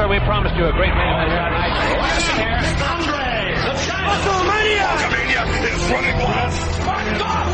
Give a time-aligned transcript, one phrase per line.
[0.00, 1.36] sir, we promised you a great event here
[5.74, 6.16] is running.
[6.86, 7.46] My God,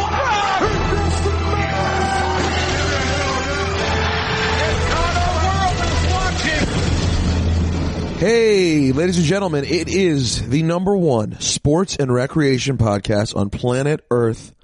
[8.18, 14.06] Hey, ladies and gentlemen, it is the number one sports and recreation podcast on planet
[14.10, 14.54] Earth.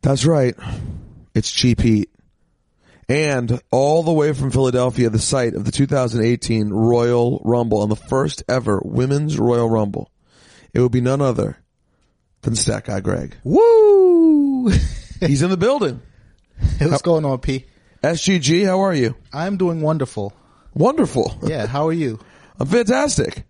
[0.00, 0.56] That's right.
[1.34, 2.10] It's Cheap Heat.
[3.08, 7.96] And all the way from Philadelphia, the site of the 2018 Royal Rumble and the
[7.96, 10.10] first ever Women's Royal Rumble.
[10.74, 11.58] It would be none other
[12.42, 13.36] than Stat Guy Greg.
[13.44, 14.68] Woo!
[15.20, 16.02] He's in the building.
[16.80, 17.64] What's going on, P?
[18.02, 19.16] SGG, how are you?
[19.32, 20.32] I'm doing wonderful.
[20.74, 21.34] Wonderful.
[21.44, 22.20] Yeah, how are you?
[22.60, 23.44] I'm fantastic.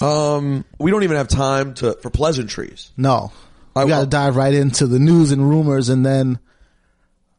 [0.00, 2.92] Um, we don't even have time to for pleasantries.
[2.96, 3.32] No.
[3.74, 6.38] I- we gotta dive right into the news and rumors and then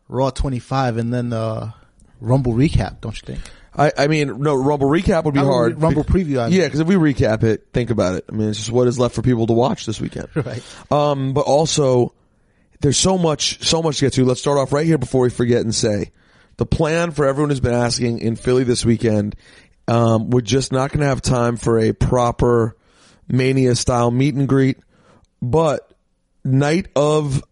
[0.07, 1.71] Raw 25 and then uh
[2.19, 3.41] Rumble recap, don't you think?
[3.75, 5.81] I, I mean, no, Rumble recap would be Rumble- hard.
[5.81, 6.59] Rumble preview, I mean.
[6.59, 8.25] Yeah, because if we recap it, think about it.
[8.27, 10.29] I mean, it's just what is left for people to watch this weekend.
[10.35, 10.63] Right.
[10.91, 12.15] Um, but also,
[12.81, 14.25] there's so much, so much to get to.
[14.25, 16.09] Let's start off right here before we forget and say,
[16.57, 19.35] the plan for everyone who's been asking in Philly this weekend,
[19.87, 22.75] um, we're just not going to have time for a proper
[23.27, 24.77] Mania style meet and greet,
[25.39, 25.93] but
[26.43, 27.43] night of,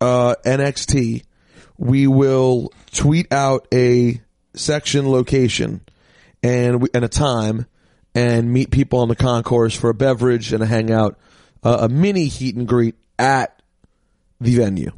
[0.00, 1.22] uh, NXT,
[1.80, 4.20] we will tweet out a
[4.54, 5.80] section location
[6.42, 7.64] and we, and a time
[8.14, 11.18] and meet people on the concourse for a beverage and a hangout,
[11.62, 13.62] uh, a mini heat and greet at
[14.40, 14.92] the venue.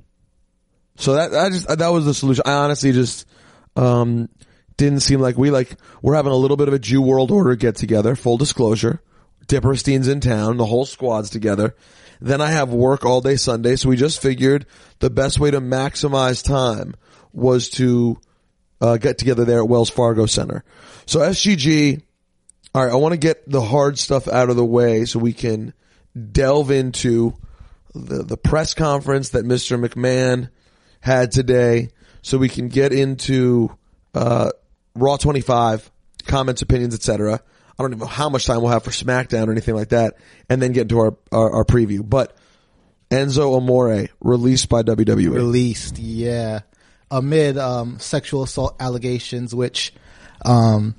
[0.97, 2.42] So that I just that was the solution.
[2.47, 3.28] I honestly just
[3.77, 4.28] um
[4.77, 7.55] didn't seem like we like we're having a little bit of a Jew World Order
[7.55, 8.17] get together.
[8.17, 9.00] Full disclosure,
[9.46, 11.77] Dipperstein's in town, the whole squad's together.
[12.23, 14.67] Then I have work all day Sunday, so we just figured
[15.01, 16.95] the best way to maximize time
[17.33, 18.17] was to
[18.81, 20.62] uh, get together there at Wells Fargo Center.
[21.05, 22.01] So SGG,
[22.75, 25.33] all right, I want to get the hard stuff out of the way so we
[25.33, 25.75] can
[26.31, 27.34] delve into
[27.92, 29.85] the the press conference that Mr.
[29.85, 30.48] McMahon
[31.01, 31.89] had today,
[32.23, 33.77] so we can get into
[34.14, 34.51] uh,
[34.95, 35.91] Raw 25
[36.27, 37.41] comments, opinions, etc.
[37.78, 40.14] I don't even know how much time we'll have for SmackDown or anything like that,
[40.48, 42.08] and then get into our our, our preview.
[42.08, 42.36] But
[43.10, 44.83] Enzo Amore released by.
[44.83, 45.34] WWE.
[45.34, 46.60] Released, yeah.
[47.10, 49.92] Amid um sexual assault allegations which
[50.44, 50.94] um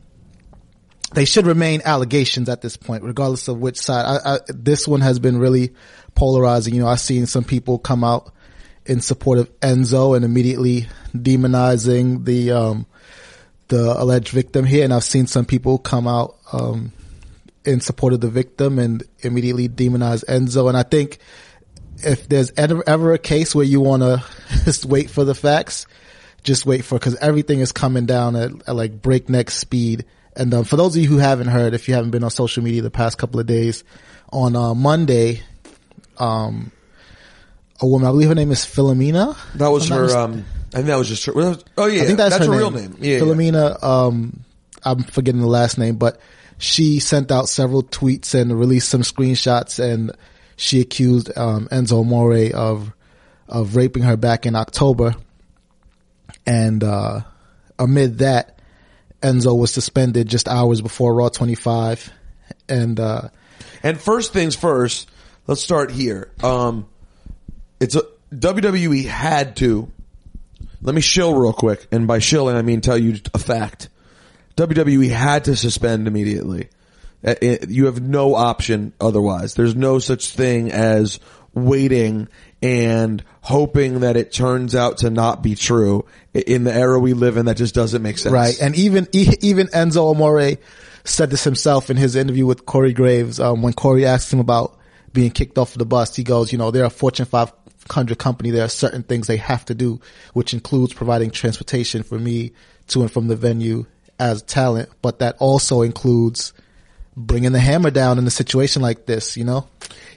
[1.13, 4.05] they should remain allegations at this point, regardless of which side.
[4.05, 5.73] I, I, this one has been really
[6.15, 6.73] polarizing.
[6.73, 8.33] You know, I've seen some people come out
[8.85, 12.85] in support of Enzo and immediately demonizing the um,
[13.67, 16.91] the alleged victim here, and I've seen some people come out um,
[17.65, 20.67] in support of the victim and immediately demonize Enzo.
[20.69, 21.17] And I think
[21.97, 24.23] if there's ever, ever a case where you want to
[24.63, 25.85] just wait for the facts,
[26.43, 30.05] just wait for because everything is coming down at, at like breakneck speed.
[30.35, 32.63] And um, for those of you who haven't heard, if you haven't been on social
[32.63, 33.83] media the past couple of days,
[34.31, 35.41] on uh, Monday,
[36.17, 36.71] um,
[37.79, 39.37] a woman, I believe her name is Philomena.
[39.55, 40.05] That was if I'm not her.
[40.05, 41.33] mis- Um, I think that was just her.
[41.77, 42.57] Oh yeah, I think that's, her, her name.
[42.59, 42.95] real name.
[42.99, 43.19] Yeah, yeah.
[43.19, 43.83] Philomena.
[43.83, 44.43] Um,
[44.83, 46.19] I'm forgetting the last name, but
[46.57, 50.11] she sent out several tweets and released some screenshots, and
[50.55, 52.93] she accused um, Enzo Amore of
[53.47, 55.15] of raping her back in October.
[56.45, 57.21] And uh,
[57.77, 58.59] amid that,
[59.21, 62.11] Enzo was suspended just hours before Raw 25,
[62.67, 63.29] and uh,
[63.81, 65.09] And first things first,
[65.47, 66.31] let's start here.
[66.43, 66.87] Um,
[67.79, 68.03] it's a
[68.33, 69.91] WWE had to.
[70.81, 73.89] Let me shill real quick, and by shilling I mean tell you a fact.
[74.55, 76.69] WWE had to suspend immediately.
[77.25, 77.35] Uh,
[77.67, 79.53] You have no option otherwise.
[79.53, 81.19] There's no such thing as
[81.53, 82.27] waiting
[82.61, 86.05] and hoping that it turns out to not be true.
[86.33, 88.33] In the era we live in, that just doesn't make sense.
[88.33, 88.59] Right.
[88.61, 90.57] And even, even Enzo Amore
[91.03, 93.39] said this himself in his interview with Corey Graves.
[93.39, 94.77] Um, when Corey asked him about
[95.11, 98.51] being kicked off the bus, he goes, you know, they're a Fortune 500 company.
[98.51, 99.99] There are certain things they have to do,
[100.33, 102.53] which includes providing transportation for me
[102.87, 103.85] to and from the venue
[104.19, 106.53] as talent, but that also includes
[107.15, 109.67] bringing the hammer down in a situation like this, you know?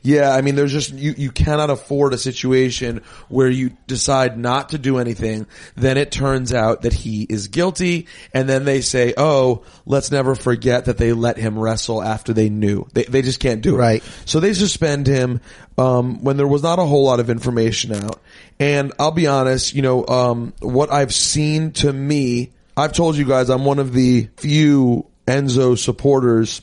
[0.06, 1.14] Yeah, I mean, there's just you.
[1.16, 5.48] You cannot afford a situation where you decide not to do anything.
[5.74, 10.36] Then it turns out that he is guilty, and then they say, "Oh, let's never
[10.36, 13.78] forget that they let him wrestle after they knew." They they just can't do it.
[13.78, 14.04] Right.
[14.26, 15.40] So they suspend him
[15.76, 18.20] um, when there was not a whole lot of information out.
[18.60, 23.24] And I'll be honest, you know, um, what I've seen to me, I've told you
[23.24, 26.60] guys, I'm one of the few Enzo supporters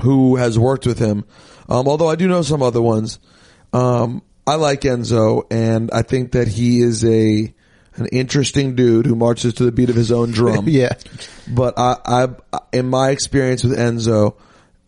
[0.00, 1.24] who has worked with him.
[1.68, 3.18] Um, although I do know some other ones.
[3.72, 7.54] Um, I like Enzo and I think that he is a,
[7.94, 10.64] an interesting dude who marches to the beat of his own drum.
[10.68, 10.94] yeah.
[11.46, 12.28] But I, I,
[12.72, 14.36] in my experience with Enzo,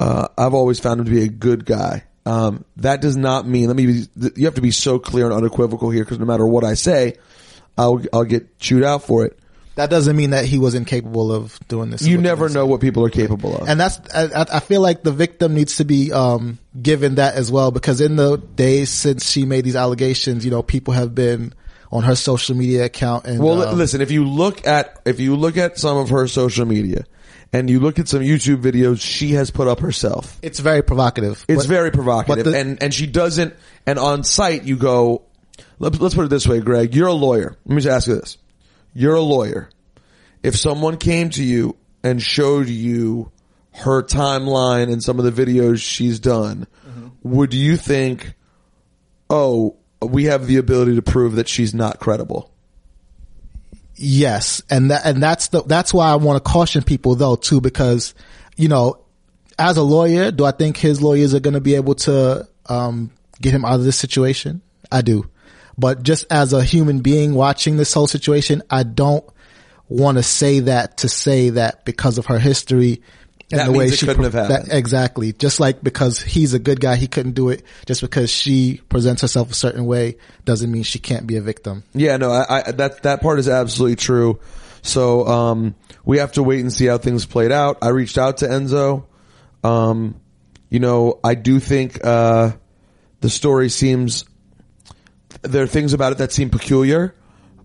[0.01, 2.05] uh, I've always found him to be a good guy.
[2.27, 5.35] Um, that does not mean, let me be, you have to be so clear and
[5.35, 7.15] unequivocal here because no matter what I say,
[7.79, 9.39] I'll, I'll get chewed out for it.
[9.75, 12.03] That doesn't mean that he was incapable of doing this.
[12.03, 13.69] You never know what people are capable of.
[13.69, 17.51] And that's, I, I feel like the victim needs to be, um, given that as
[17.51, 21.55] well because in the days since she made these allegations, you know, people have been
[21.91, 25.37] on her social media account and, Well, um, listen, if you look at, if you
[25.37, 27.05] look at some of her social media
[27.53, 31.45] and you look at some YouTube videos she has put up herself, it's very provocative.
[31.49, 33.55] It's But- very provocative, the- and and she doesn't.
[33.87, 35.23] And on site, you go.
[35.79, 36.95] Let's, let's put it this way, Greg.
[36.95, 37.57] You're a lawyer.
[37.67, 38.39] Let me just ask you this:
[38.95, 39.69] You're a lawyer.
[40.43, 43.31] If someone came to you and showed you
[43.75, 47.09] her timeline and some of the videos she's done, Mm-hmm.
[47.23, 48.35] would you think,
[49.31, 52.51] "Oh, we have the ability to prove that she's not credible"?
[53.95, 57.61] Yes, and that and that's the that's why I want to caution people though too
[57.61, 58.15] because
[58.57, 58.99] you know
[59.59, 63.11] as a lawyer, do I think his lawyers are going to be able to um,
[63.41, 64.61] get him out of this situation?
[64.91, 65.29] I do,
[65.79, 69.25] but just as a human being watching this whole situation, I don't
[69.89, 73.03] want to say that to say that because of her history
[73.51, 76.59] and That the way she couldn't pre- have that- exactly just like because he's a
[76.59, 77.63] good guy, he couldn't do it.
[77.85, 80.17] Just because she presents herself a certain way
[80.47, 81.85] doesn't mean she can't be a victim.
[81.93, 84.41] Yeah, no, I, I that that part is absolutely true.
[84.81, 87.79] So um, we have to wait and see how things played out.
[87.83, 89.05] I reached out to Enzo.
[89.63, 90.21] Um,
[90.71, 92.53] you know, I do think uh,
[93.21, 94.25] the story seems
[95.41, 97.15] there are things about it that seem peculiar.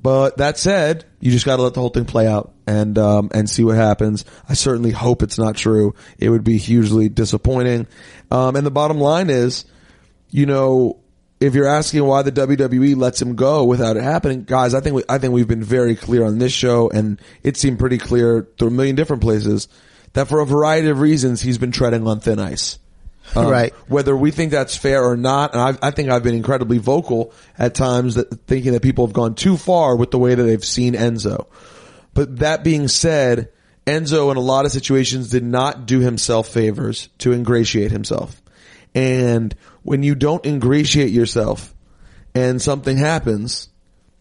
[0.02, 3.30] But that said, you just got to let the whole thing play out and um,
[3.34, 4.26] and see what happens.
[4.48, 5.96] I certainly hope it's not true.
[6.18, 7.88] It would be hugely disappointing.
[8.32, 9.66] Um, and the bottom line is,
[10.30, 11.00] you know,
[11.40, 14.96] if you're asking why the WWE lets him go without it happening, guys, I think
[14.96, 18.48] we, I think we've been very clear on this show, and it seemed pretty clear
[18.58, 19.68] through a million different places
[20.14, 22.80] that for a variety of reasons he's been treading on thin ice.
[23.36, 23.74] Um, Right.
[23.88, 27.34] Whether we think that's fair or not, and I, I think I've been incredibly vocal
[27.58, 30.64] at times that thinking that people have gone too far with the way that they've
[30.64, 31.48] seen Enzo.
[32.14, 33.50] But that being said,
[33.86, 38.42] Enzo in a lot of situations did not do himself favors to ingratiate himself.
[38.96, 39.54] And
[39.84, 41.74] when you don't ingratiate yourself
[42.34, 43.70] and something happens,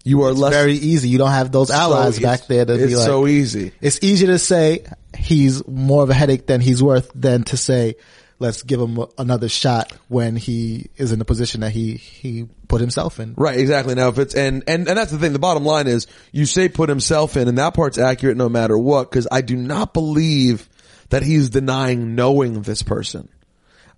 [0.05, 1.09] you are less very easy.
[1.09, 3.07] You don't have those allies so back there to It's be like.
[3.07, 3.73] so easy.
[3.81, 4.85] It's easier to say
[5.17, 7.97] he's more of a headache than he's worth than to say
[8.39, 12.81] let's give him another shot when he is in the position that he he put
[12.81, 13.35] himself in.
[13.37, 13.95] Right, exactly.
[13.95, 16.69] Now if it's, and, and, and that's the thing, the bottom line is, you say
[16.69, 20.69] put himself in, and that part's accurate no matter what, cause I do not believe
[21.11, 23.29] that he's denying knowing this person.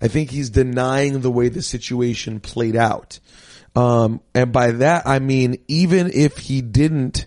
[0.01, 3.19] I think he's denying the way the situation played out.
[3.75, 7.27] Um, and by that I mean, even if he didn't,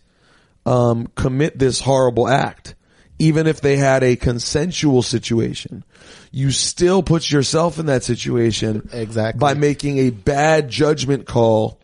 [0.65, 2.75] um, commit this horrible act,
[3.21, 5.83] even if they had a consensual situation,
[6.31, 9.37] you still put yourself in that situation Exactly.
[9.37, 11.79] by making a bad judgment call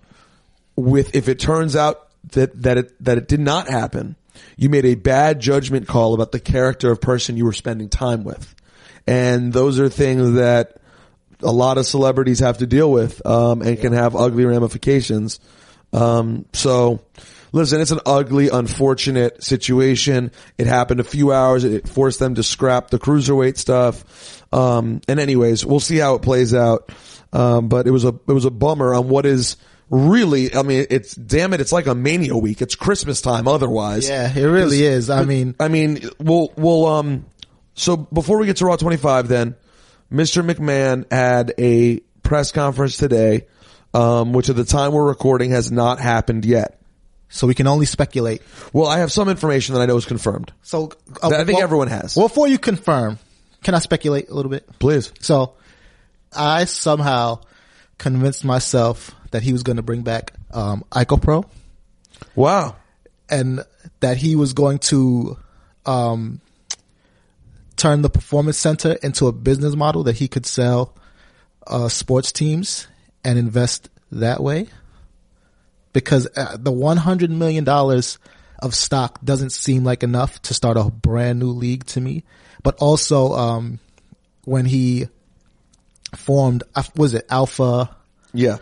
[0.76, 4.16] with if it turns out that that it that it did not happen,
[4.58, 8.24] you made a bad judgment call about the character of person you were spending time
[8.24, 8.56] with,
[9.06, 10.78] and those are things that
[11.44, 15.40] a lot of celebrities have to deal with um, and can have ugly ramifications.
[15.94, 17.00] Um, so.
[17.52, 20.32] Listen, it's an ugly, unfortunate situation.
[20.58, 21.64] It happened a few hours.
[21.64, 24.44] It forced them to scrap the cruiserweight stuff.
[24.54, 26.92] Um, and anyways, we'll see how it plays out.
[27.34, 29.58] Um, but it was a, it was a bummer on what is
[29.90, 32.62] really, I mean, it's, damn it, it's like a mania week.
[32.62, 34.10] It's Christmas time otherwise.
[34.10, 35.10] Yeah, it really is.
[35.10, 37.26] I mean, I mean, we'll, we'll, um,
[37.74, 39.56] so before we get to Raw 25 then,
[40.12, 40.46] Mr.
[40.50, 43.48] McMahon had a press conference today,
[43.94, 46.80] um, which at the time we're recording has not happened yet.
[47.30, 48.42] So we can only speculate.
[48.74, 50.52] Well, I have some information that I know is confirmed.
[50.64, 50.92] So
[51.22, 52.16] uh, That I think well- everyone has.
[52.16, 53.20] Well, before you confirm,
[53.64, 54.68] can I speculate a little bit?
[54.80, 55.12] Please.
[55.20, 55.54] So
[56.34, 57.40] I somehow
[57.98, 61.46] convinced myself that he was going to bring back um, IcoPro
[62.36, 62.76] Wow.
[63.30, 63.62] and
[64.00, 65.38] that he was going to
[65.86, 66.40] um,
[67.76, 70.96] turn the performance center into a business model that he could sell
[71.66, 72.88] uh, sports teams
[73.24, 74.68] and invest that way.
[75.98, 78.20] Because uh, the one hundred million dollars
[78.60, 82.24] of stock doesn't seem like enough to start a brand new league to me.
[82.62, 83.80] But also, um,
[84.46, 85.08] when he
[86.16, 87.96] formed, uh, was it Alpha?
[88.32, 88.58] Yeah.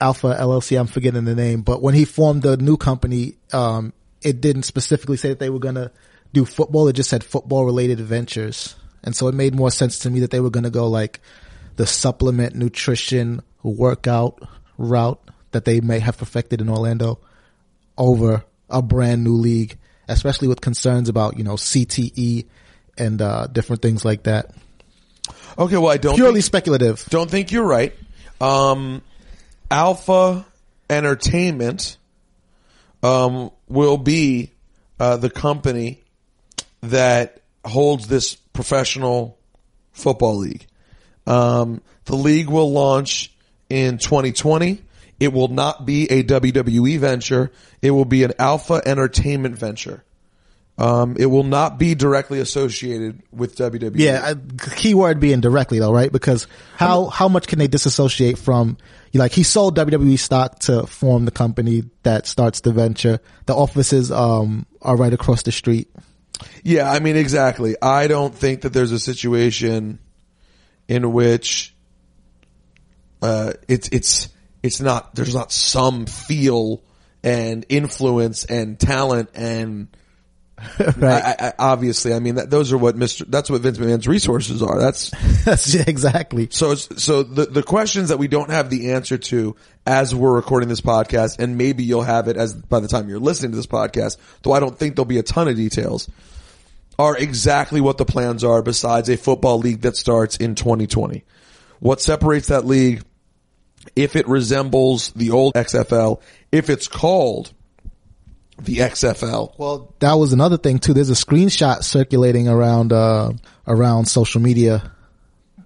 [0.00, 0.80] Alpha LLC.
[0.80, 5.18] I'm forgetting the name, but when he formed the new company, um, it didn't specifically
[5.18, 5.90] say that they were going to
[6.32, 6.88] do football.
[6.88, 8.74] It just said football related ventures.
[9.04, 11.20] And so it made more sense to me that they were going to go like
[11.76, 14.42] the supplement nutrition workout
[14.78, 15.20] route
[15.52, 17.18] that they may have perfected in Orlando
[17.98, 19.76] over a brand new league,
[20.08, 22.46] especially with concerns about you know CTE
[22.98, 24.54] and uh, different things like that.
[25.58, 27.04] Okay, well, I don't Purely think, speculative.
[27.10, 27.94] don't think you're right.
[28.40, 29.02] Um,
[29.70, 30.46] Alpha
[30.88, 31.96] Entertainment
[33.02, 34.52] um, will be
[34.98, 36.00] uh, the company
[36.82, 39.38] that holds this professional
[39.92, 40.66] football league.
[41.26, 43.32] Um, the league will launch
[43.68, 44.80] in 2020.
[45.20, 47.52] It will not be a WWE venture.
[47.82, 50.02] It will be an Alpha Entertainment venture.
[50.78, 53.54] Um, it will not be directly associated with.
[53.54, 53.92] WWE.
[53.96, 54.34] Yeah, uh,
[54.76, 56.10] keyword being directly though, right?
[56.10, 58.78] Because how how much can they disassociate from?
[59.12, 63.20] Like he sold WWE stock to form the company that starts the venture.
[63.44, 65.90] The offices um are right across the street.
[66.62, 67.76] Yeah, I mean, exactly.
[67.82, 69.98] I don't think that there's a situation
[70.88, 71.74] in which
[73.20, 74.28] uh, it's it's
[74.62, 76.82] it's not there's not some feel
[77.22, 79.88] and influence and talent and
[80.78, 81.22] Right.
[81.24, 83.24] I, I, obviously, I mean, that, those are what Mr.
[83.26, 84.78] That's what Vince McMahon's resources are.
[84.78, 85.10] That's
[85.44, 86.48] That's exactly.
[86.50, 86.74] so.
[86.74, 90.80] So the the questions that we don't have the answer to as we're recording this
[90.80, 94.18] podcast, and maybe you'll have it as by the time you're listening to this podcast.
[94.42, 96.08] Though I don't think there'll be a ton of details.
[96.98, 98.60] Are exactly what the plans are.
[98.60, 101.24] Besides a football league that starts in 2020,
[101.78, 103.02] what separates that league?
[103.96, 106.20] If it resembles the old XFL,
[106.52, 107.52] if it's called
[108.58, 110.92] the XFL, Well, that was another thing too.
[110.94, 113.32] There's a screenshot circulating around uh
[113.66, 114.92] around social media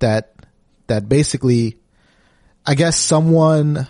[0.01, 0.35] that
[0.87, 1.79] that basically
[2.67, 3.87] I guess someone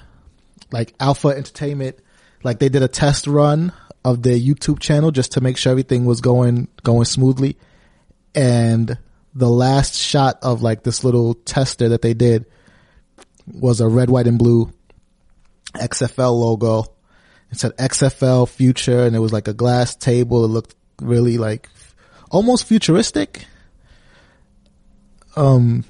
[0.72, 1.98] like Alpha Entertainment
[2.42, 3.72] like they did a test run
[4.04, 7.56] of their YouTube channel just to make sure everything was going going smoothly
[8.34, 8.98] and
[9.34, 12.46] the last shot of like this little tester that they did
[13.46, 14.72] was a red, white, and blue
[15.74, 16.84] XFL logo.
[17.50, 20.44] It said XFL future and it was like a glass table.
[20.44, 21.68] It looked really like
[22.30, 23.46] almost futuristic.
[25.36, 25.84] Um,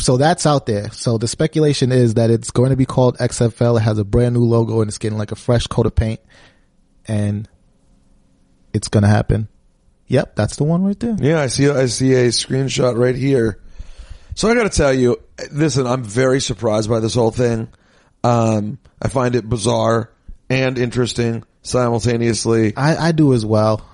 [0.00, 0.90] so that's out there.
[0.90, 3.78] So the speculation is that it's going to be called XFL.
[3.78, 6.20] It has a brand new logo and it's getting like a fresh coat of paint
[7.06, 7.48] and
[8.72, 9.48] it's going to happen.
[10.08, 10.36] Yep.
[10.36, 11.16] That's the one right there.
[11.18, 11.68] Yeah, I see.
[11.68, 13.60] I see a screenshot right here.
[14.36, 15.18] So I got to tell you,
[15.50, 17.68] listen, I'm very surprised by this whole thing.
[18.22, 20.10] Um, I find it bizarre
[20.50, 22.76] and interesting simultaneously.
[22.76, 23.88] I, I do as well.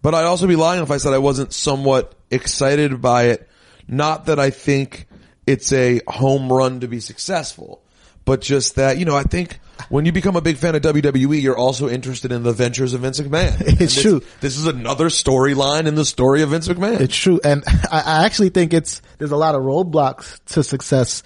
[0.00, 3.50] But I'd also be lying if I said I wasn't somewhat excited by it.
[3.86, 5.06] Not that I think
[5.46, 7.82] it's a home run to be successful,
[8.30, 9.58] but just that, you know, I think
[9.88, 13.00] when you become a big fan of WWE, you're also interested in the ventures of
[13.00, 13.60] Vince McMahon.
[13.66, 14.22] It's this- true.
[14.40, 17.00] This is another storyline in the story of Vince McMahon.
[17.00, 21.24] It's true, and I, I actually think it's there's a lot of roadblocks to success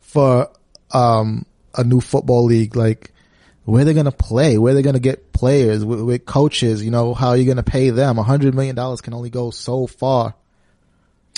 [0.00, 0.50] for
[0.90, 2.74] um, a new football league.
[2.74, 3.12] Like
[3.64, 6.84] where they're gonna play, where they're gonna get players with, with coaches.
[6.84, 8.18] You know how are you're gonna pay them.
[8.18, 10.34] A hundred million dollars can only go so far.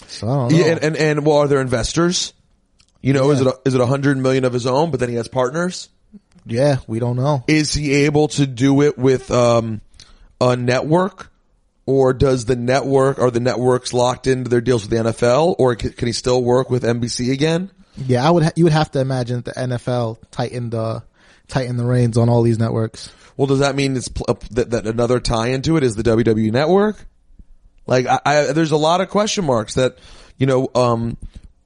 [0.07, 0.57] So I don't know.
[0.59, 2.33] Yeah, and, and, and well, are there investors?
[3.03, 5.09] You know, is it a, is it a hundred million of his own, but then
[5.09, 5.89] he has partners?
[6.45, 7.45] yeah, we don't know.
[7.47, 9.81] Is he able to do it with um,
[10.41, 11.31] a network,
[11.87, 15.75] or does the network are the networks locked into their deals with the NFL, or
[15.77, 17.71] can, can he still work with NBC again?
[17.97, 18.43] Yeah, I would.
[18.45, 21.03] Ha- you would have to imagine that the NFL tightened the
[21.49, 23.13] tighten the reins on all these networks.
[23.37, 26.03] Well, does that mean it's pl- uh, that, that another tie into it is the
[26.03, 27.05] WWE network?
[27.87, 29.99] Like, I, I, there's a lot of question marks that
[30.39, 31.17] you know um,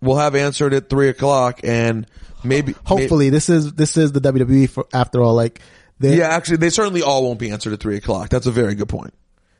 [0.00, 2.06] we'll have answered at three o'clock, and
[2.44, 5.34] maybe Hopefully, this is this is the WWE for after all.
[5.34, 5.60] Like,
[5.98, 8.28] they Yeah, actually, they certainly all won't be answered at three o'clock.
[8.28, 9.14] That's a very good point.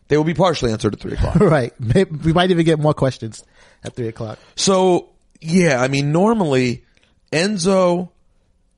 [0.09, 1.37] They will be partially answered at three o'clock.
[1.37, 1.73] right.
[1.81, 3.45] Maybe, we might even get more questions
[3.85, 4.39] at three o'clock.
[4.55, 6.85] so, yeah, I mean, normally
[7.33, 8.11] Enzo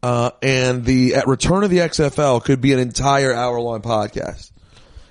[0.03, 4.53] uh, and the at Return of the XFL could be an entire hour long podcast.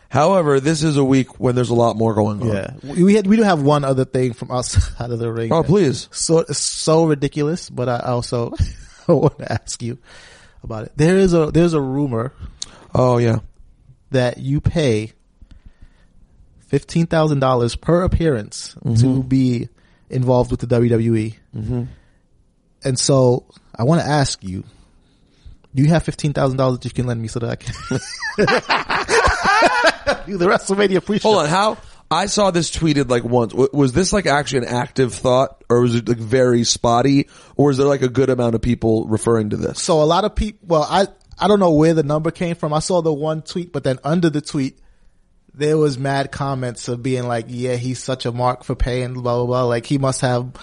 [0.10, 2.48] However, this is a week when there's a lot more going on.
[2.48, 5.52] Yeah, we had we do have one other thing from outside of the ring.
[5.52, 6.08] Oh, please.
[6.12, 8.54] So so ridiculous, but I also
[9.08, 9.98] want to ask you
[10.64, 10.94] about it.
[10.96, 12.34] There is a there's a rumor
[12.96, 13.40] Oh, yeah.
[14.12, 15.12] that you pay
[16.68, 19.68] fifteen thousand dollars per appearance to be
[20.10, 21.84] involved with the WWE, mm-hmm.
[22.84, 23.46] and so
[23.76, 24.64] I want to ask you.
[25.76, 27.76] Do you have fifteen thousand dollars that you can lend me so that I can
[30.28, 31.30] the WrestleMania pre-show?
[31.30, 31.50] Hold on.
[31.50, 31.78] How?
[32.10, 33.54] I saw this tweeted like once.
[33.54, 37.78] Was this like actually an active thought or was it like very spotty or is
[37.78, 39.82] there like a good amount of people referring to this?
[39.82, 42.72] So a lot of people, well, I, I don't know where the number came from.
[42.74, 44.80] I saw the one tweet, but then under the tweet,
[45.54, 49.36] there was mad comments of being like, yeah, he's such a mark for paying, blah,
[49.38, 49.64] blah, blah.
[49.64, 50.54] Like he must have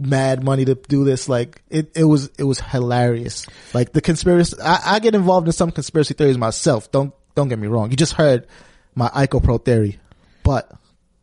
[0.00, 1.28] mad money to do this.
[1.28, 3.46] Like it, it was, it was hilarious.
[3.74, 6.90] Like the conspiracy, I, I get involved in some conspiracy theories myself.
[6.90, 7.90] Don't, don't get me wrong.
[7.90, 8.46] You just heard
[8.94, 9.98] my IcoPro theory,
[10.42, 10.70] but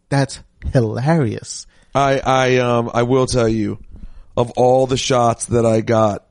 [0.09, 0.41] that's
[0.73, 1.67] hilarious.
[1.93, 3.79] I I um I will tell you,
[4.37, 6.25] of all the shots that I got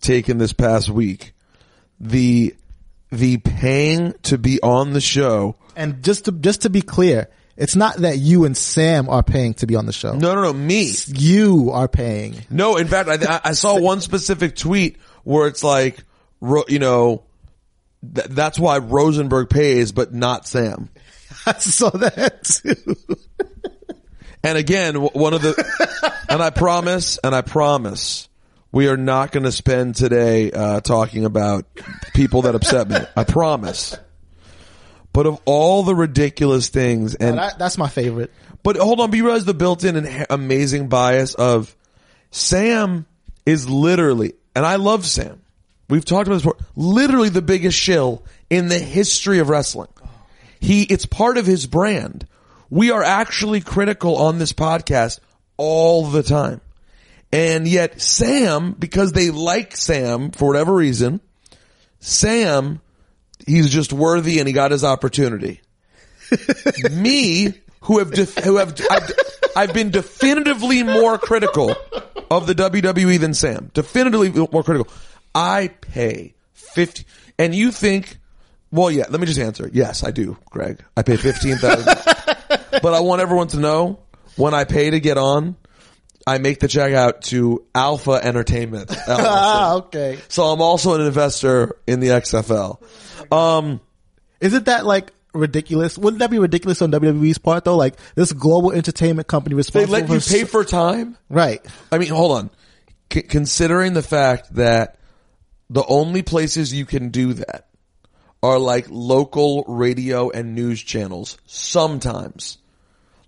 [0.00, 1.32] taken this past week,
[1.98, 2.54] the
[3.10, 5.56] the paying to be on the show.
[5.76, 9.54] And just to, just to be clear, it's not that you and Sam are paying
[9.54, 10.12] to be on the show.
[10.12, 10.92] No, no, no, me.
[11.06, 12.36] You are paying.
[12.50, 16.04] No, in fact, I, I saw one specific tweet where it's like,
[16.68, 17.24] you know,
[18.14, 20.88] th- that's why Rosenberg pays, but not Sam.
[21.46, 22.96] I saw that too.
[24.42, 28.28] And again, one of the, and I promise, and I promise,
[28.72, 31.66] we are not going to spend today uh, talking about
[32.14, 32.96] people that upset me.
[33.16, 33.96] I promise.
[35.12, 38.32] But of all the ridiculous things, and That- that's my favorite.
[38.62, 41.76] but hold on, but you realize the built-in and amazing bias of
[42.30, 43.06] Sam
[43.44, 45.42] is literally, and I love Sam.
[45.90, 46.66] We've talked about this before.
[46.76, 49.88] Literally the biggest shill in the history of wrestling.
[50.60, 52.26] He, it's part of his brand.
[52.68, 55.18] We are actually critical on this podcast
[55.56, 56.60] all the time.
[57.32, 61.20] And yet Sam, because they like Sam for whatever reason,
[62.00, 62.80] Sam,
[63.46, 65.60] he's just worthy and he got his opportunity.
[66.90, 69.12] Me, who have, def- who have, I've,
[69.56, 71.74] I've been definitively more critical
[72.30, 73.70] of the WWE than Sam.
[73.74, 74.92] Definitively more critical.
[75.34, 77.04] I pay 50,
[77.38, 78.18] and you think,
[78.70, 79.68] well, yeah, let me just answer.
[79.72, 80.82] Yes, I do, Greg.
[80.96, 81.84] I pay 15,000.
[82.82, 84.00] but I want everyone to know
[84.36, 85.56] when I pay to get on,
[86.26, 88.94] I make the check out to Alpha Entertainment.
[89.08, 90.18] Ah, okay.
[90.28, 92.78] So I'm also an investor in the XFL.
[93.32, 93.80] Um,
[94.40, 95.98] Isn't that like ridiculous?
[95.98, 97.76] Wouldn't that be ridiculous on WWE's part though?
[97.76, 101.16] Like this global entertainment company they responsible let you for pay for time.
[101.28, 101.64] right.
[101.90, 102.50] I mean, hold on.
[103.12, 104.99] C- considering the fact that
[105.70, 107.68] the only places you can do that
[108.42, 112.58] are like local radio and news channels sometimes.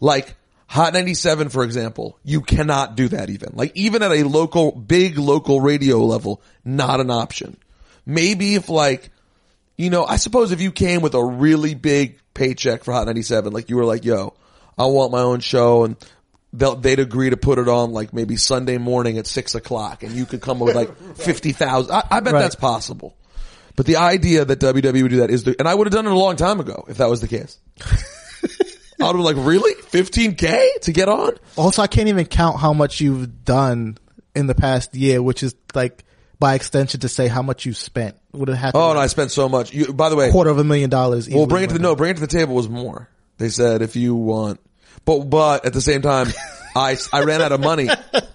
[0.01, 0.35] Like
[0.67, 3.51] Hot 97, for example, you cannot do that even.
[3.53, 7.59] Like even at a local, big local radio level, not an option.
[8.07, 9.11] Maybe if like,
[9.77, 13.53] you know, I suppose if you came with a really big paycheck for Hot 97,
[13.53, 14.35] like you were like, yo,
[14.77, 15.97] I want my own show and
[16.53, 20.27] they'd agree to put it on like maybe Sunday morning at six o'clock and you
[20.27, 21.91] could come up with like 50,000.
[21.91, 22.41] I, I bet Right.
[22.41, 23.17] that's possible.
[23.75, 26.07] But the idea that WWE would do that is the, and I would have done
[26.07, 27.59] it a long time ago if that was the case.
[29.01, 29.75] I would have been like, really?
[29.75, 31.33] 15K to get on?
[31.57, 33.97] Also, I can't even count how much you've done
[34.35, 36.05] in the past year, which is like
[36.39, 38.17] by extension to say how much you spent.
[38.33, 39.73] Would have had Oh, and I spent so much.
[39.73, 41.29] You, by the way, quarter of a million dollars.
[41.29, 43.09] well, bring it to the, no, bring it to the table was more.
[43.39, 44.61] They said if you want,
[45.05, 46.29] but, but at the same time,
[46.75, 47.89] I, I ran out of money.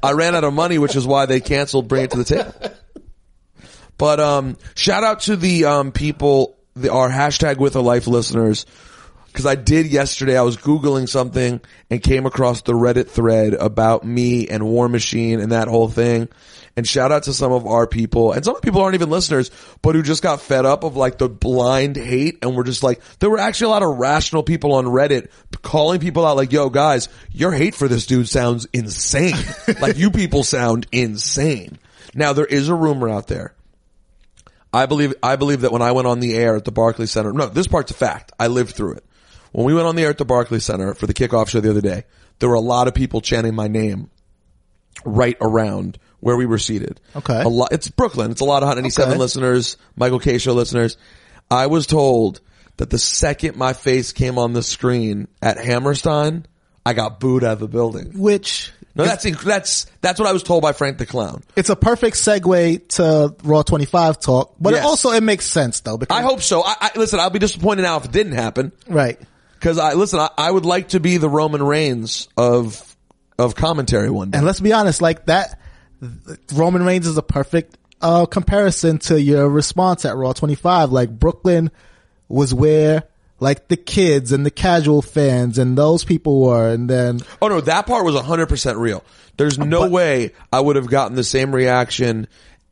[0.03, 2.53] I ran out of money, which is why they canceled bring it to the table.
[3.97, 8.65] But, um, shout out to the, um, people, the, our hashtag with a life listeners.
[9.37, 14.03] Cause I did yesterday, I was Googling something and came across the Reddit thread about
[14.03, 16.27] me and War Machine and that whole thing.
[16.75, 19.51] And shout out to some of our people and some of people aren't even listeners,
[19.83, 22.99] but who just got fed up of like the blind hate and were just like,
[23.19, 25.29] there were actually a lot of rational people on Reddit
[25.61, 29.35] calling people out like, yo guys, your hate for this dude sounds insane.
[29.79, 31.77] like you people sound insane.
[32.15, 33.53] Now there is a rumor out there
[34.73, 37.31] I believe I believe that when I went on the air at the Barclays Center,
[37.33, 38.31] no, this part's a fact.
[38.39, 39.03] I lived through it.
[39.57, 41.71] When we went on the air at the Barclays Center for the kickoff show the
[41.71, 42.03] other day,
[42.37, 44.11] there were a lot of people chanting my name
[45.03, 47.01] right around where we were seated.
[47.15, 47.41] Okay.
[47.41, 48.29] A lot, it's Brooklyn.
[48.29, 49.19] It's a lot of Hot 97 Okay.
[49.19, 50.95] listeners, Michael K show listeners.
[51.49, 52.39] I was told
[52.77, 56.45] that the second my face came on the screen at Hammerstein,
[56.85, 58.11] I got booed out of the building.
[58.15, 61.41] Which No, that's that's that's what I was told by Frank the Clown.
[61.55, 64.83] it's a perfect segue to Raw 25 talk, but Yes.
[64.83, 65.97] it also it makes sense though.
[65.97, 66.61] Because, I hope so.
[66.63, 67.19] I, I listen.
[67.19, 68.71] I'll be disappointed now if it didn't happen.
[68.87, 69.19] right.
[69.59, 72.95] Because I listen, I, I would like to be the Roman Reigns of
[73.39, 74.37] of commentary one day.
[74.37, 75.59] And let's be honest, like that,
[76.53, 80.91] Roman Reigns is a perfect uh, comparison to your response at Raw 25.
[80.91, 81.71] Like Brooklyn
[82.27, 83.03] was where
[83.39, 87.61] like the kids and the casual fans and those people were, and then oh no,
[87.61, 89.03] that part was hundred percent real.
[89.37, 92.27] There's no But- way I would have gotten the same reaction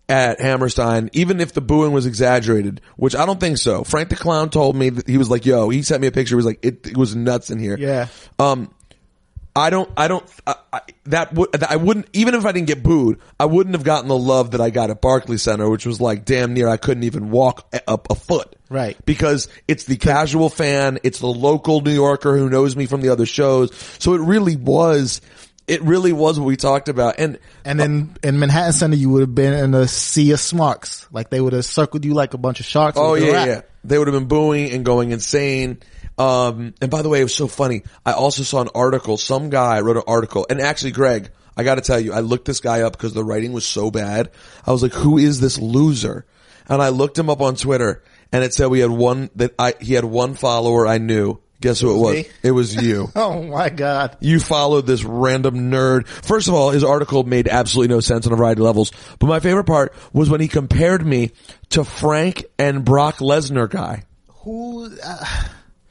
[0.08, 3.84] at Hammerstein, even if the booing was exaggerated, which I don't think so.
[3.84, 6.36] Frank the Clown told me that he was like, "Yo," he sent me a picture.
[6.36, 8.72] He was like, "It, it was nuts in here." yeah, Um,
[9.58, 12.84] I don't, I don't, I, I, that would, I wouldn't, even if I didn't get
[12.84, 16.02] booed, I wouldn't have gotten the love that I got at Barclays Center, which was
[16.02, 18.54] like damn near I couldn't even walk a- up a foot.
[18.70, 18.98] Right.
[19.06, 23.08] Because it's the casual fan, it's the local New Yorker who knows me from the
[23.10, 23.74] other shows.
[23.98, 25.22] So it really was,
[25.67, 27.15] it really was what we talked about.
[27.17, 31.08] And And then in Manhattan Center, you would have been in a sea of smarks.
[31.12, 32.97] Like they would have circled you like a bunch of sharks.
[32.99, 33.62] Oh yeah, yeah.
[33.84, 35.80] They would have been booing and going insane.
[36.17, 37.84] Um, and by the way, it was so funny.
[38.06, 39.17] I also saw an article.
[39.17, 42.45] Some guy wrote an article, and actually, Greg, I got to tell you, I looked
[42.45, 44.32] this guy up because the writing was so bad.
[44.65, 46.25] I was like, "Who is this loser?"
[46.67, 49.73] And I looked him up on Twitter, and it said we had one that I
[49.80, 51.39] he had one follower I knew.
[51.65, 52.13] Guess who it was?
[52.13, 52.25] me?
[52.43, 53.12] It was you.
[53.15, 54.17] Oh my god.
[54.19, 56.06] You followed this random nerd.
[56.06, 58.91] First of all, his article made absolutely no sense on a variety of levels.
[59.17, 61.32] But my favorite part was when he compared me
[61.69, 64.04] to Frank and Brock Lesnar guy.
[64.43, 64.95] Who?
[65.04, 65.25] Uh,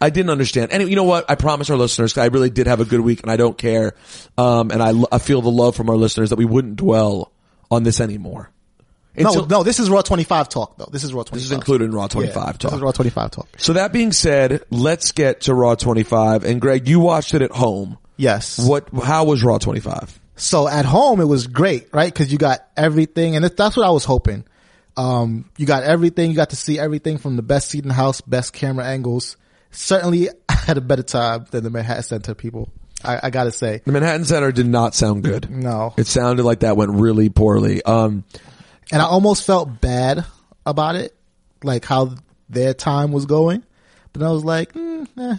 [0.01, 0.71] I didn't understand.
[0.71, 1.29] And you know what?
[1.29, 3.95] I promise our listeners, I really did have a good week and I don't care.
[4.39, 7.33] Um, and I, I feel the love from our listeners that we wouldn't dwell
[7.69, 8.49] on this anymore.
[9.17, 9.63] No, Until- no.
[9.63, 10.89] This is Raw 25 talk though.
[10.91, 11.35] This is Raw 25.
[11.35, 12.73] This is included in Raw Yeah, 25 This talk.
[12.75, 13.49] is Raw 25 talk.
[13.59, 16.45] So that being said, let's get to Raw 25.
[16.45, 17.99] And Greg, you watched it at home.
[18.17, 18.59] Yes.
[18.59, 20.21] What, how was Raw 25?
[20.37, 22.13] So at home, it was great, right?
[22.13, 24.45] Cause you got everything and that's what I was hoping.
[24.97, 26.31] Um, you got everything.
[26.31, 29.37] You got to see everything from the best seat in the house, best camera angles.
[29.71, 32.69] Certainly I had a better time than the Manhattan Center people.
[33.05, 33.83] I, I gotta say.
[33.85, 35.51] The Manhattan Center did not sound good.
[35.51, 35.93] No.
[35.97, 37.83] It sounded like that went really poorly.
[37.83, 38.25] Um,
[38.93, 40.25] And I almost felt bad
[40.67, 41.15] about it,
[41.63, 42.15] like how
[42.49, 43.65] their time was going.
[44.13, 45.37] But I was like, mm, eh.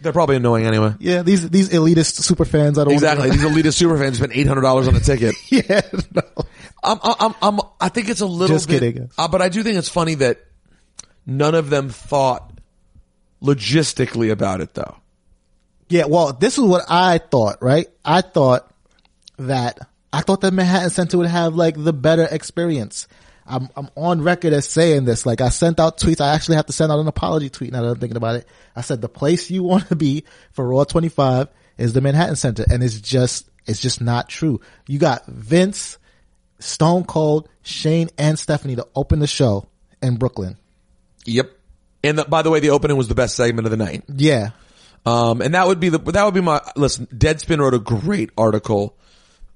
[0.00, 0.94] they're probably annoying anyway.
[1.00, 3.30] yeah, these, these elitist super fans, I don't Exactly.
[3.30, 5.34] These elitist super fans spent eight hundred dollars on a ticket.
[5.48, 5.80] yeah,
[6.14, 6.22] no.
[6.84, 9.10] I'm, I'm, I'm, I think it's a little Just bit, kidding.
[9.16, 10.40] Uh, but I do think it's funny that
[11.26, 12.52] none of them thought
[13.42, 14.96] logistically about it though.
[15.88, 17.86] Yeah, well, this is what I thought, right?
[18.04, 18.70] I thought
[19.38, 19.78] that
[20.12, 23.08] I thought that Manhattan Center would have like the better experience.
[23.46, 25.26] I'm I'm on record as saying this.
[25.26, 26.20] Like I sent out tweets.
[26.20, 28.46] I actually have to send out an apology tweet now that I'm thinking about it.
[28.76, 31.48] I said the place you want to be for Raw 25
[31.78, 34.60] is the Manhattan Center, and it's just it's just not true.
[34.86, 35.98] You got Vince,
[36.58, 39.68] Stone Cold, Shane, and Stephanie to open the show
[40.02, 40.56] in Brooklyn.
[41.24, 41.50] Yep.
[42.04, 44.02] And the, by the way, the opening was the best segment of the night.
[44.08, 44.50] Yeah,
[45.06, 48.30] Um, and that would be the, that would be my, listen, Deadspin wrote a great
[48.36, 48.96] article,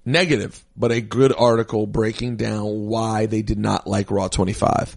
[0.06, 4.96] negative, but a good article breaking down why they did not like Raw 25.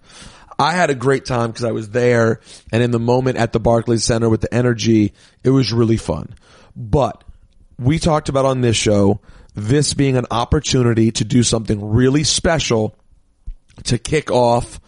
[0.57, 2.41] I had a great time because I was there
[2.71, 6.35] and in the moment at the Barclays Center with the energy, it was really fun.
[6.75, 7.23] But
[7.79, 9.21] we talked about on this show,
[9.55, 12.95] this being an opportunity to do something really special
[13.85, 14.79] to kick off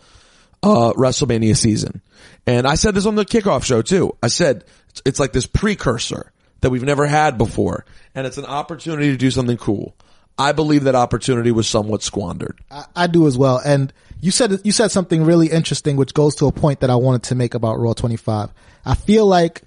[0.62, 2.02] uh, WrestleMania season.
[2.46, 4.16] And I said this on the kickoff show too.
[4.22, 6.32] I said it's, it's like this precursor
[6.62, 9.96] that we've never had before, and it's an opportunity to do something cool.
[10.42, 12.60] I believe that opportunity was somewhat squandered.
[12.70, 13.62] I, I do as well.
[13.64, 16.96] And you said you said something really interesting, which goes to a point that I
[16.96, 18.50] wanted to make about Raw 25.
[18.86, 19.64] I feel like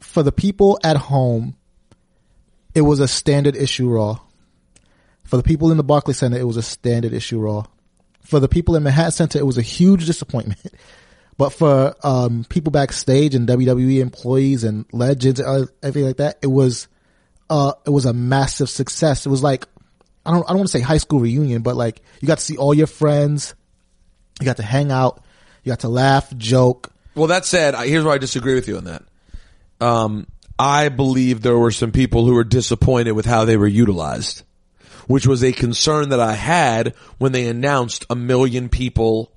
[0.00, 1.56] for the people at home,
[2.74, 4.18] it was a standard issue Raw.
[5.24, 7.64] For the people in the Barclays Center, it was a standard issue Raw.
[8.22, 10.60] For the people in Manhattan Center, it was a huge disappointment.
[11.38, 16.46] But for um, people backstage and WWE employees and legends and everything like that, it
[16.46, 16.88] was
[17.50, 19.26] uh, it was a massive success.
[19.26, 19.66] It was like
[20.24, 22.44] I don't I don't want to say high school reunion, but like you got to
[22.44, 23.54] see all your friends,
[24.40, 25.22] you got to hang out,
[25.64, 26.92] you got to laugh, joke.
[27.14, 29.02] Well, that said, here's where I disagree with you on that.
[29.80, 30.26] Um,
[30.58, 34.42] I believe there were some people who were disappointed with how they were utilized,
[35.08, 39.32] which was a concern that I had when they announced a million people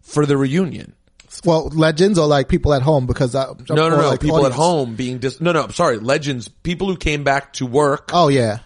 [0.00, 0.94] for the reunion.
[1.44, 4.08] Well, legends or like people at home because I, No, no, no.
[4.08, 4.54] like, people audience.
[4.54, 5.40] at home being dis.
[5.40, 5.62] No, no.
[5.64, 5.98] I'm sorry.
[5.98, 6.48] Legends.
[6.48, 8.10] People who came back to work.
[8.12, 8.58] Oh yeah,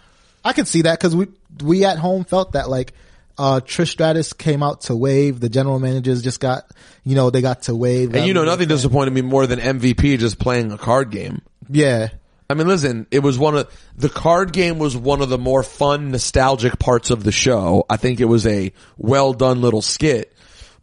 [0.46, 1.26] I could see that because we
[1.62, 2.92] we at home felt that like
[3.36, 5.40] uh Trish Stratus came out to wave.
[5.40, 6.70] The general managers just got
[7.02, 8.14] you know they got to wave.
[8.14, 11.42] and you know, nothing disappointed me more than MVP just playing a card game.
[11.68, 12.10] Yeah,
[12.48, 15.64] I mean, listen, it was one of the card game was one of the more
[15.64, 17.84] fun, nostalgic parts of the show.
[17.90, 20.32] I think it was a well done little skit,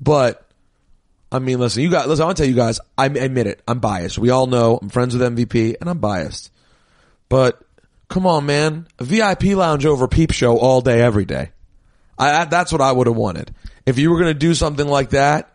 [0.02, 0.46] but
[1.32, 3.62] I mean, listen, you guys, listen, I want to tell you guys, I admit it,
[3.66, 4.18] I'm biased.
[4.18, 6.52] We all know I'm friends with MVP and I'm biased,
[7.30, 7.66] but
[8.14, 11.50] come on, man, a VIP lounge over peep show all day, every day.
[12.18, 13.54] I, that's what I would have wanted.
[13.88, 15.52] If you were going to do something like that,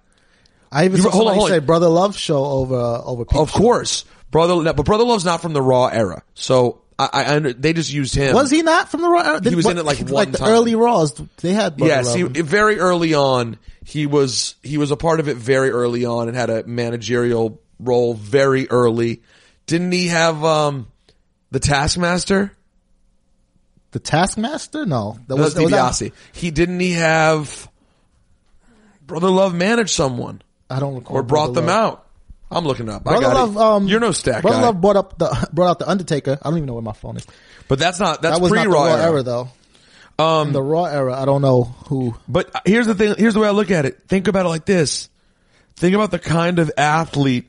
[0.73, 3.25] I even You- saw hold on, hold say Brother Love show over over.
[3.25, 3.59] Peep of Show.
[3.59, 7.93] course, brother, but brother love's not from the Raw era, so I, I, they just
[7.93, 8.35] used him.
[8.35, 9.41] Was he not from the Raw?
[9.41, 10.49] He was in it, like, one like the time.
[10.49, 11.15] early Raws.
[11.41, 15.29] They had Brother Yes, he, very early on, he was he was a part of
[15.29, 19.23] it very early on and had a managerial role very early.
[19.67, 20.89] Didn't he have um
[21.51, 22.53] the Taskmaster?
[23.91, 24.85] the Taskmaster.
[24.85, 26.13] No, that That was that that- DiBiase.
[26.33, 27.69] He didn't he have
[29.07, 31.17] Brother Love managed someone I don't recall.
[31.17, 31.93] or brought Brother them Love.
[31.95, 32.05] out.
[32.51, 33.03] I'm looking up.
[33.07, 34.43] I Brother got Love, um, You're no stack.
[34.43, 36.39] Brother guy, Love brought up the brought out the Undertaker.
[36.43, 37.27] I don't even know where my phone is.
[37.69, 39.03] but that's not that's That was pre not the Raw Raw era.
[39.05, 39.49] era though.
[40.19, 41.15] Um, the Raw era.
[41.21, 42.15] I don't know who.
[42.27, 43.15] But here's the thing.
[43.19, 44.03] Here's the way I look at it.
[44.09, 45.09] Think about it like this.
[45.77, 47.49] Think about the kind of athlete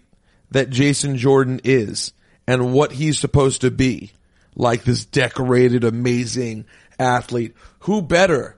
[0.51, 2.13] that Jason Jordan is
[2.49, 4.12] and what he's supposed to be.
[4.55, 6.65] Like this decorated, amazing
[6.97, 7.55] athlete.
[7.81, 8.57] Who better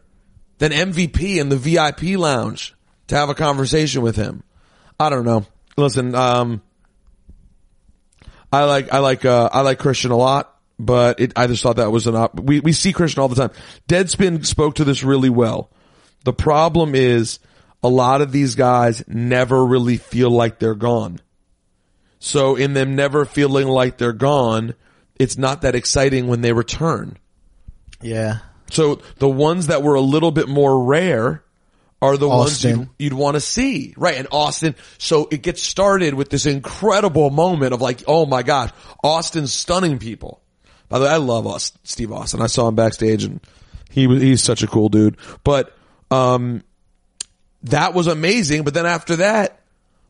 [0.60, 2.74] than MVP in the VIP lounge
[3.08, 4.44] to have a conversation with him?
[4.98, 5.46] I don't know.
[5.76, 6.62] Listen, um,
[8.52, 11.76] I like, I like, uh, I like Christian a lot, but it, I just thought
[11.76, 13.52] that was an op- we, we see Christian all the time.
[13.90, 15.70] Deadspin spoke to this really well.
[16.24, 17.40] The problem is
[17.84, 21.20] a lot of these guys never really feel like they're gone.
[22.24, 24.76] So in them never feeling like they're gone,
[25.16, 27.18] it's not that exciting when they return.
[28.00, 28.38] Yeah.
[28.70, 31.44] So the ones that were a little bit more rare
[32.00, 32.78] are the Austin.
[32.78, 33.96] ones you'd, you'd want to see.
[33.98, 34.18] Right.
[34.18, 34.76] And Austin.
[35.00, 38.70] So it gets started with this incredible moment of like, oh my gosh,
[39.04, 40.44] Austin's stunning people.
[40.90, 42.40] By the way, I love Aust- Steve Austin.
[42.40, 43.40] I saw him backstage and
[43.90, 45.18] he was, he's such a cool dude.
[45.44, 45.76] But,
[46.12, 46.64] um,
[47.64, 48.64] that was amazing.
[48.64, 49.61] But then after that,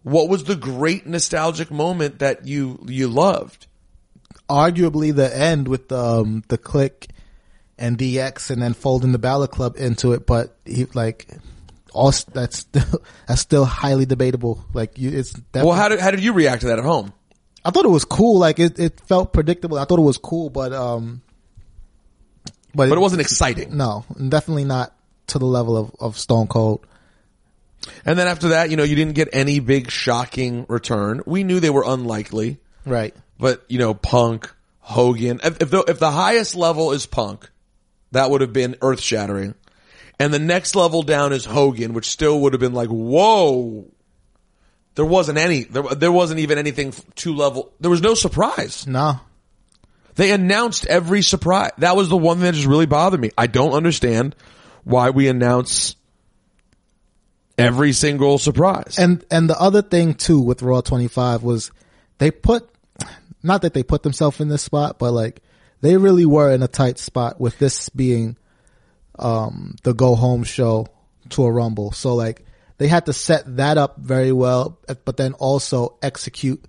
[0.04, 3.68] what was the great nostalgic moment that you, you loved?
[4.50, 7.08] Arguably the end with um, the Kliq
[7.78, 11.28] and DX and then folding the Balor Club into it, but he like.
[11.94, 14.64] all that's still that's still highly debatable.
[14.74, 17.14] Like you, it's Well, how did, how did you react to that at home?
[17.64, 18.40] I thought it was cool.
[18.40, 19.78] Like it, it felt predictable.
[19.78, 21.22] I thought it was cool, but um,
[22.74, 23.76] but, But it wasn't exciting.
[23.76, 24.96] no, definitely not
[25.28, 26.86] to the level of of Stone Cold.
[28.06, 31.22] And then after that, you know, you didn't get any big shocking return.
[31.26, 33.16] We knew they were unlikely, Right.
[33.40, 35.40] but you know, Punk, Hogan.
[35.44, 37.50] If, if the if the highest level is Punk,
[38.12, 39.56] that would have been earth shattering,
[40.20, 43.86] and the next level down is Hogan, which still would have been like, whoa.
[44.96, 45.64] There wasn't any.
[45.64, 47.72] There, there wasn't even anything two level.
[47.80, 48.86] There was no surprise.
[48.86, 49.20] No.
[50.16, 51.72] They announced every surprise.
[51.78, 53.32] That was the one that just really bothered me.
[53.38, 54.36] I don't understand
[54.84, 55.96] why we announce
[57.58, 58.96] every single surprise.
[58.98, 61.72] And and the other thing too with Raw 25 was
[62.18, 62.70] they put
[63.44, 65.42] not that they put themselves in this spot, but like
[65.82, 68.38] they really were in a tight spot with this being
[69.18, 70.88] um the go home show
[71.30, 71.92] to a rumble.
[71.92, 72.46] So like
[72.78, 76.64] they had to set that up very well, but then also execute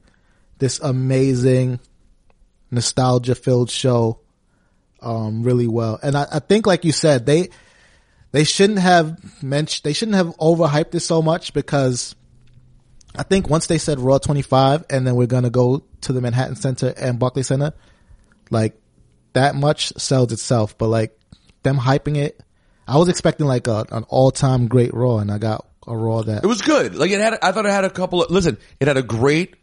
[0.58, 1.80] this amazing
[2.70, 4.20] nostalgia filled show
[5.00, 5.98] um really well.
[6.02, 7.50] And I, I think like you said, they
[8.32, 12.14] they shouldn't have mentioned they shouldn't have overhyped it so much because
[13.14, 16.56] I think once they said Raw 25 and then we're gonna go to the Manhattan
[16.56, 17.72] Center and Barclays Center,
[18.50, 18.80] like
[19.34, 20.76] that much sells itself.
[20.76, 21.18] But like
[21.62, 22.40] them hyping it,
[22.86, 26.22] I was expecting like a, an all time great Raw, and I got a Raw
[26.22, 26.94] that It was good.
[26.94, 29.56] Like it had, I thought it had a couple of, listen, it had a great,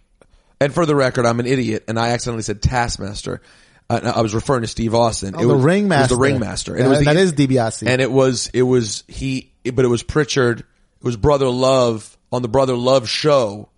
[0.61, 3.41] and for the record, I'm an idiot and I accidentally said Taskmaster.
[3.89, 5.33] Uh, I was referring to Steve Austin.
[5.37, 5.95] Oh, the Ringmaster.
[5.97, 6.75] It was the Ringmaster.
[6.75, 7.87] And it was the- that is DiBiase.
[7.87, 10.59] And it was, it was he, but it was Prichard.
[10.59, 10.65] It
[11.03, 13.69] was Brother Love on the Brother Love show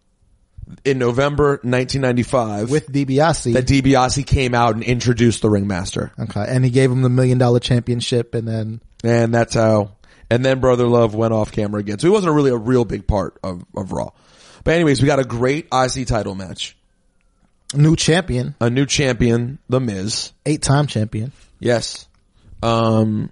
[0.86, 3.54] in November 1995 with DiBiase.
[3.54, 6.12] that DiBiase came out and introduced the Ringmaster.
[6.20, 9.92] okay, and he gave him the million dollar championship, and then And that's how,
[10.30, 12.00] and then Brother Love went off camera again.
[12.00, 14.12] So he wasn't really a real big part of, of Raw.
[14.64, 16.78] But anyways, we got a great IC title match.
[17.76, 20.32] New champion, A new champion, The Miz.
[20.46, 21.32] eight time champion.
[21.60, 22.08] Yes.
[22.64, 23.30] Um,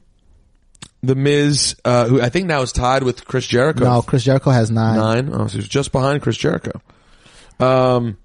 [1.03, 3.83] The Miz, uh, who I think now is tied with Chris Jericho.
[3.85, 4.97] No, Chris Jericho has nine.
[4.97, 5.29] Nine.
[5.33, 6.71] Oh, so he's just behind Chris Jericho.
[7.59, 8.17] Um,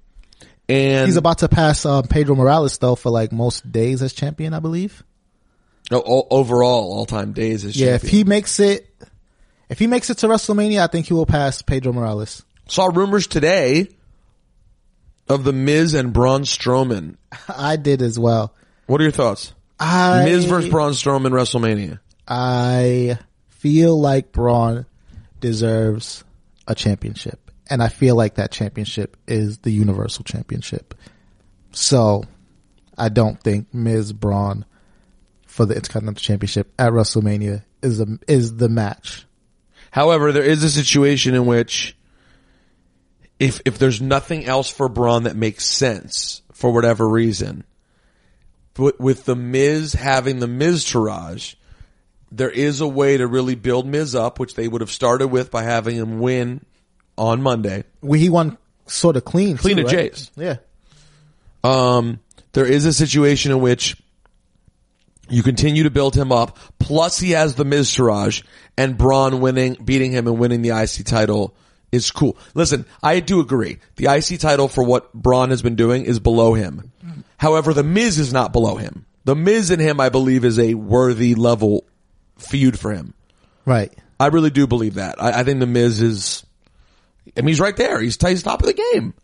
[0.68, 4.54] and He's about to pass uh, Pedro Morales though for like most days as champion,
[4.54, 5.02] I believe.
[5.92, 8.88] oh, o- overall all time days as Yeah, if he makes it,
[9.68, 12.44] if he makes it to WrestleMania, I think he will pass Pedro Morales.
[12.68, 13.88] Saw rumors today
[15.28, 17.16] of The Miz and Braun Strowman.
[17.48, 18.54] I did as well.
[18.86, 19.54] What are your thoughts?
[19.78, 22.00] I Miz versus Braun Strowman WrestleMania.
[22.28, 24.86] I feel like Braun
[25.40, 26.24] deserves
[26.66, 30.94] a championship, and I feel like that championship is the Universal Championship.
[31.72, 32.24] So,
[32.96, 34.64] I don't think Miz Braun
[35.46, 39.26] for the Intercontinental Championship at WrestleMania is a, is the match.
[39.90, 41.96] However, there is a situation in which
[43.38, 47.64] if if there's nothing else for Braun that makes sense for whatever reason,
[48.74, 51.54] but with the Miz having the Miztourage,
[52.30, 55.50] there is a way to really build Miz up, which they would have started with
[55.50, 56.64] by having him win
[57.16, 57.84] on Monday.
[58.00, 60.12] We, he won sort of clean, Clean too, to right?
[60.12, 60.30] Jays.
[60.36, 60.56] Yeah.
[61.62, 62.20] Um,
[62.52, 63.96] there is a situation in which
[65.28, 66.58] you continue to build him up.
[66.78, 68.42] Plus, he has the Miztourage
[68.76, 71.54] and Braun winning, beating him and winning the IC title
[71.94, 72.36] is cool.
[72.54, 73.78] Listen, I do agree.
[73.96, 76.92] The IC title for what Braun has been doing is below him.
[77.36, 79.06] However, the Miz is not below him.
[79.24, 81.84] The Miz and him, I believe, is a worthy level
[82.38, 83.14] feud for him.
[83.64, 83.92] Right.
[84.20, 85.22] I really do believe that.
[85.22, 86.44] I, I think the Miz is.
[87.36, 88.00] I mean, he's right there.
[88.00, 89.14] He's, he's top of the game.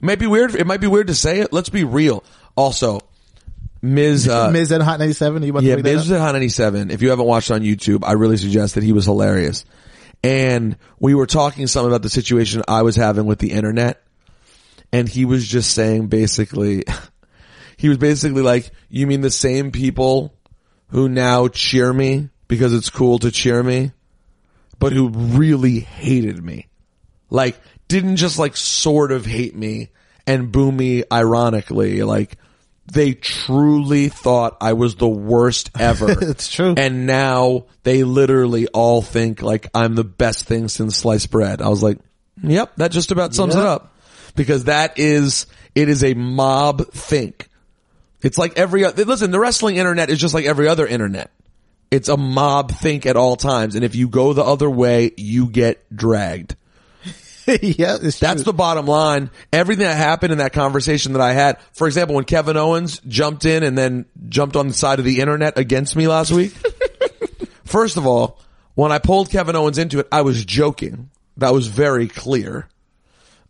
[0.00, 0.54] It might be weird.
[0.54, 1.52] It might be weird to say it.
[1.52, 2.24] Let's be real.
[2.56, 3.00] Also,
[3.82, 4.28] Miz.
[4.36, 5.42] Uh, Miz and Hot 97.
[5.42, 6.90] You yeah, that Miz was at Hot 97.
[6.90, 9.64] If you haven't watched on YouTube, I really suggest that he was hilarious.
[10.22, 14.02] And we were talking something about the situation I was having with the internet.
[14.92, 16.84] And he was just saying basically,
[17.76, 20.34] he was basically like, you mean the same people
[20.88, 23.92] who now cheer me because it's cool to cheer me,
[24.78, 26.68] but who really hated me?
[27.30, 29.90] Like, didn't just like sort of hate me
[30.26, 32.36] and boo me ironically, like,
[32.86, 36.06] they truly thought I was the worst ever.
[36.20, 36.74] It's true.
[36.76, 41.60] And now they literally all think like I'm the best thing since sliced bread.
[41.60, 41.98] I was like,
[42.42, 43.94] yep, that just about sums it up.
[44.34, 47.48] Because that is, it is a mob think.
[48.22, 51.30] It's like every other, listen, the wrestling internet is just like every other internet.
[51.90, 53.76] It's a mob think at all times.
[53.76, 56.56] And if you go the other way, you get dragged.
[57.62, 58.34] yeah, That's true.
[58.42, 59.30] the bottom line.
[59.52, 63.44] Everything that happened in that conversation that I had, for example, when Kevin Owens jumped
[63.44, 66.52] in and then jumped on the side of the internet against me last week.
[67.64, 68.40] First of all,
[68.74, 71.10] when I pulled Kevin Owens into it, I was joking.
[71.36, 72.68] That was very clear.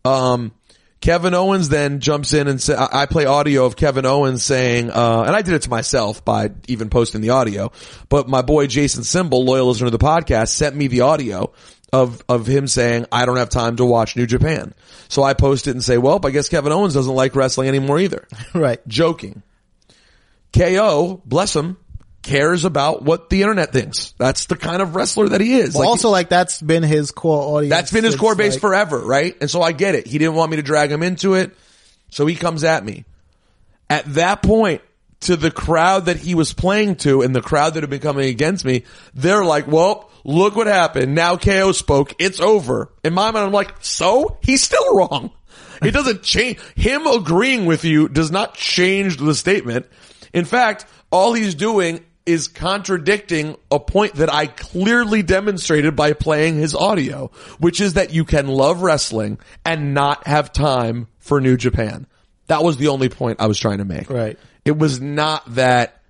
[0.04, 0.52] Um,
[1.00, 4.90] Kevin Owens then jumps in and say, I I play audio of Kevin Owens saying,
[4.90, 7.70] uh, and I did it to myself by even posting the audio,
[8.08, 11.52] but my boy Jason Symbol, loyal listener to the podcast, sent me the audio
[11.92, 14.74] of, of him saying, I don't have time to watch New Japan.
[15.08, 17.98] So I post it and say, well, I guess Kevin Owens doesn't like wrestling anymore
[17.98, 18.26] either.
[18.54, 18.86] right.
[18.88, 19.42] Joking.
[20.52, 21.76] KO, bless him,
[22.22, 24.14] cares about what the internet thinks.
[24.18, 25.74] That's the kind of wrestler that he is.
[25.74, 27.70] But Like, also, like that's been his core audience.
[27.70, 29.36] that's been his core base like- forever, right?
[29.40, 30.06] And so I get it.
[30.06, 31.54] He didn't want me to drag him into it.
[32.10, 33.04] So he comes at me.
[33.90, 34.82] At that point,
[35.20, 38.28] to the crowd that he was playing to and the crowd that had been coming
[38.28, 41.14] against me, they're like, well, look what happened.
[41.14, 42.14] Now KO spoke.
[42.18, 42.92] It's over.
[43.04, 44.38] In my mind, I'm like, so?
[44.42, 45.30] He's still wrong.
[45.82, 46.58] It doesn't change.
[46.74, 49.86] Him agreeing with you does not change the statement.
[50.32, 56.56] In fact, all he's doing is contradicting a point that I clearly demonstrated by playing
[56.56, 61.56] his audio, which is that you can love wrestling and not have time for New
[61.56, 62.06] Japan.
[62.48, 64.10] That was the only point I was trying to make.
[64.10, 64.38] Right.
[64.64, 66.00] It was not that,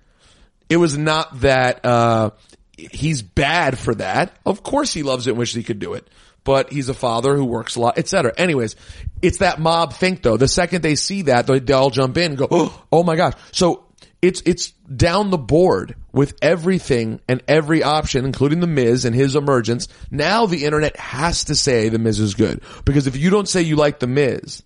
[0.69, 2.31] it was not that, uh,
[2.77, 4.37] he's bad for that.
[4.45, 6.07] Of course he loves it and wishes he could do it.
[6.43, 8.33] But he's a father who works a lot, etc.
[8.37, 8.77] Anyways,
[9.21, 10.37] it's that mob think though.
[10.37, 12.47] The second they see that, they, they all jump in and go,
[12.91, 13.33] oh, my gosh.
[13.51, 13.85] So
[14.21, 19.35] it's, it's down the board with everything and every option, including the Miz and his
[19.35, 19.89] emergence.
[20.09, 22.61] Now the internet has to say the Miz is good.
[22.85, 24.63] Because if you don't say you like the Miz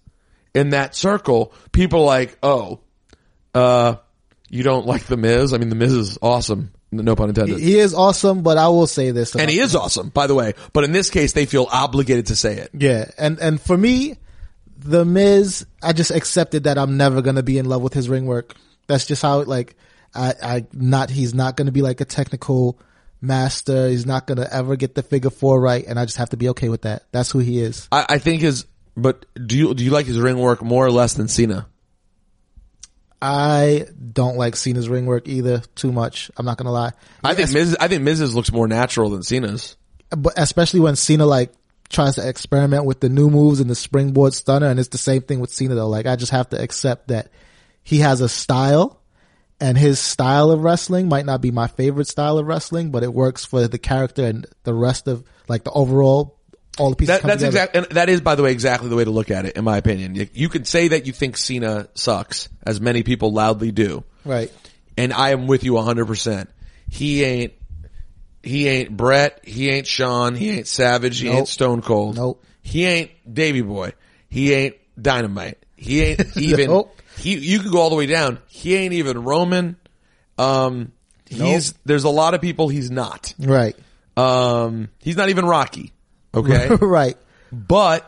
[0.53, 2.81] in that circle, people are like, oh,
[3.55, 3.95] uh,
[4.49, 5.53] you don't like the Miz?
[5.53, 6.71] I mean, the Miz is awesome.
[6.91, 7.59] No pun intended.
[7.59, 9.33] He is awesome, but I will say this.
[9.35, 10.53] And he is awesome, by the way.
[10.73, 12.69] But in this case, they feel obligated to say it.
[12.73, 14.17] Yeah, and and for me,
[14.77, 18.25] the Miz, I just accepted that I'm never gonna be in love with his ring
[18.25, 18.55] work.
[18.87, 19.75] That's just how like
[20.13, 22.77] I I not he's not gonna be like a technical
[23.21, 23.87] master.
[23.87, 26.49] He's not gonna ever get the figure four right, and I just have to be
[26.49, 27.03] okay with that.
[27.11, 27.87] That's who he is.
[27.91, 28.65] I, I think his,
[28.97, 31.67] but do you, do you like his ring work more or less than Cena?
[33.21, 36.31] I don't like Cena's ring work either too much.
[36.37, 36.93] I'm not gonna lie.
[37.23, 39.77] I think Miz, I think Miz's looks more natural than Cena's.
[40.09, 41.53] but especially when Cena like
[41.89, 45.21] tries to experiment with the new moves and the springboard stunner, and it's the same
[45.21, 45.87] thing with Cena though.
[45.87, 47.29] Like I just have to accept that
[47.83, 48.99] he has a style,
[49.59, 53.13] and his style of wrestling might not be my favorite style of wrestling, but it
[53.13, 56.39] works for the character and the rest of like the overall
[56.79, 57.21] all the pieces.
[57.21, 59.45] That, that's exactly, and that is, by the way, exactly the way to look at
[59.45, 60.15] it, in my opinion.
[60.15, 64.03] You, you can say that you think Cena sucks, as many people loudly do.
[64.25, 64.51] right.
[64.97, 66.47] and I am with you 100%.
[66.89, 67.53] He ain't,
[68.43, 72.15] he ain't Brett, he ain't Shawn, he ain't Savage, he ain't Stone Cold.
[72.15, 72.43] Nope.
[72.61, 73.93] He ain't Davy Boy.
[74.29, 75.57] He ain't Dynamite.
[75.75, 76.95] He ain't even, Nope.
[77.17, 78.39] he, you can go all the way down.
[78.47, 79.77] He ain't even Roman.
[80.37, 80.91] Um,
[81.27, 83.33] he's, there's a lot of people he's not.
[83.39, 83.75] Right.
[84.17, 85.91] Um, he's not even Rocky.
[86.33, 86.69] Okay.
[86.81, 87.17] right.
[87.51, 88.07] but,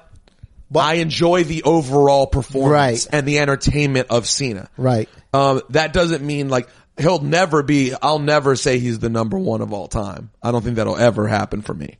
[0.76, 3.08] I enjoy the overall performance Right.
[3.16, 4.70] and the entertainment of Cena.
[4.76, 5.08] Right.
[5.32, 7.94] Um, that doesn't mean like he'll never be.
[8.02, 10.32] I'll never say he's the number one of all time.
[10.42, 11.98] I don't think that'll ever happen for me.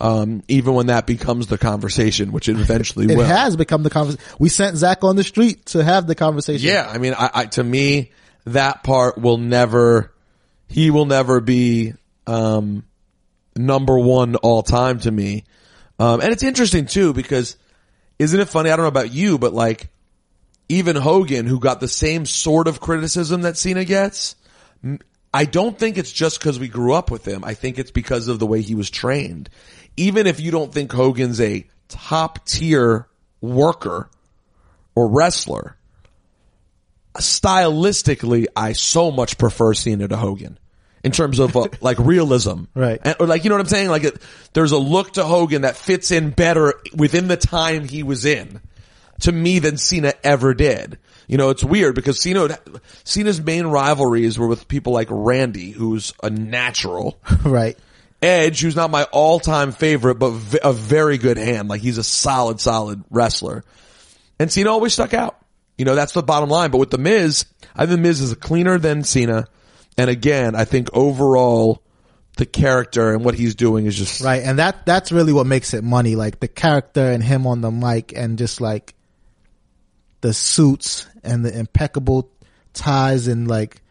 [0.00, 3.24] Um, even when that becomes the conversation, which it eventually It will.
[3.24, 4.24] has become the conversation.
[4.38, 6.68] We sent Zach on the street to have the conversation.
[6.68, 8.10] Yeah, I mean, I, I to me
[8.46, 10.12] that part will never.
[10.68, 11.94] He will never be
[12.26, 12.84] um,
[13.56, 15.44] number one all time to me.
[15.98, 17.56] Um, and it's interesting too because
[18.18, 18.70] isn't it funny?
[18.70, 19.88] I don't know about you, but like
[20.68, 24.36] even Hogan, who got the same sort of criticism that Cena gets,
[25.32, 27.44] I don't think it's just because we grew up with him.
[27.44, 29.48] I think it's because of the way he was trained.
[29.96, 33.08] Even if you don't think Hogan's a top tier
[33.40, 34.10] worker
[34.94, 35.76] or wrestler,
[37.14, 40.58] stylistically, I so much prefer Cena to Hogan
[41.08, 43.00] in terms of uh, like realism, Right.
[43.02, 43.88] And, or like you know what I'm saying?
[43.88, 48.02] Like it, there's a look to Hogan that fits in better within the time he
[48.02, 48.60] was in
[49.20, 50.98] to me than Cena ever did.
[51.26, 52.58] You know, it's weird because Cena,
[53.04, 57.18] Cena's main rivalries were with people like Randy, who's a natural.
[57.44, 57.76] right.
[58.20, 61.68] Edge, who's not my all-time favorite, but v- a very good hand.
[61.68, 63.64] Like he's a solid, solid wrestler.
[64.38, 65.38] And Cena always stuck out.
[65.76, 66.70] You know, that's the bottom line.
[66.70, 67.44] But with The Miz,
[67.74, 69.46] I think The Miz is cleaner than Cena.
[69.98, 71.82] And again, I think overall,
[72.36, 74.42] the character and what he's doing is just Right.
[74.44, 76.14] And that, that's really what makes it money.
[76.14, 78.94] Like the character and him on the mic and just like
[80.20, 82.30] the suits and the impeccable
[82.74, 83.82] ties and like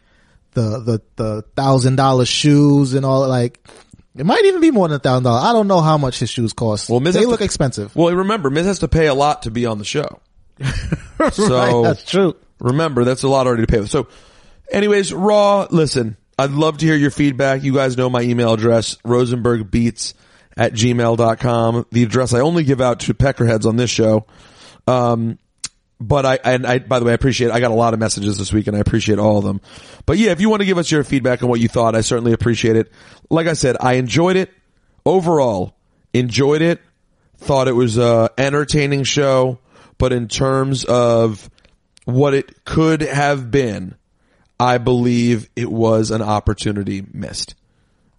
[0.53, 3.59] the, the, the thousand dollar shoes and all like,
[4.15, 5.43] it might even be more than a thousand dollars.
[5.43, 6.89] I don't know how much his shoes cost.
[6.89, 7.95] Well, Miz they has to- look expensive.
[7.97, 10.21] Well, remember, Miz has to pay a lot to be on the show.
[11.31, 12.35] So right, that's true.
[12.59, 13.85] remember, that's a lot already to pay.
[13.87, 14.07] So
[14.71, 17.63] anyways, Raw, listen, I'd love to hear your feedback.
[17.63, 20.13] You guys know my email address, rosenbergbeats
[20.55, 21.85] at gmail.com.
[21.91, 24.25] The address I only give out to peckerheads on this show.
[24.87, 25.39] Um,
[25.99, 28.37] but I, and I, by the way, I appreciate, I got a lot of messages
[28.37, 29.61] this week and I appreciate all of them.
[30.05, 32.01] But yeah, if you want to give us your feedback on what you thought, I
[32.01, 32.91] certainly appreciate it.
[33.29, 34.51] Like I said, I enjoyed it
[35.05, 35.75] overall,
[36.13, 36.81] enjoyed it,
[37.37, 39.59] thought it was a entertaining show,
[39.97, 41.49] but in terms of
[42.05, 43.95] what it could have been,
[44.59, 47.55] I believe it was an opportunity missed.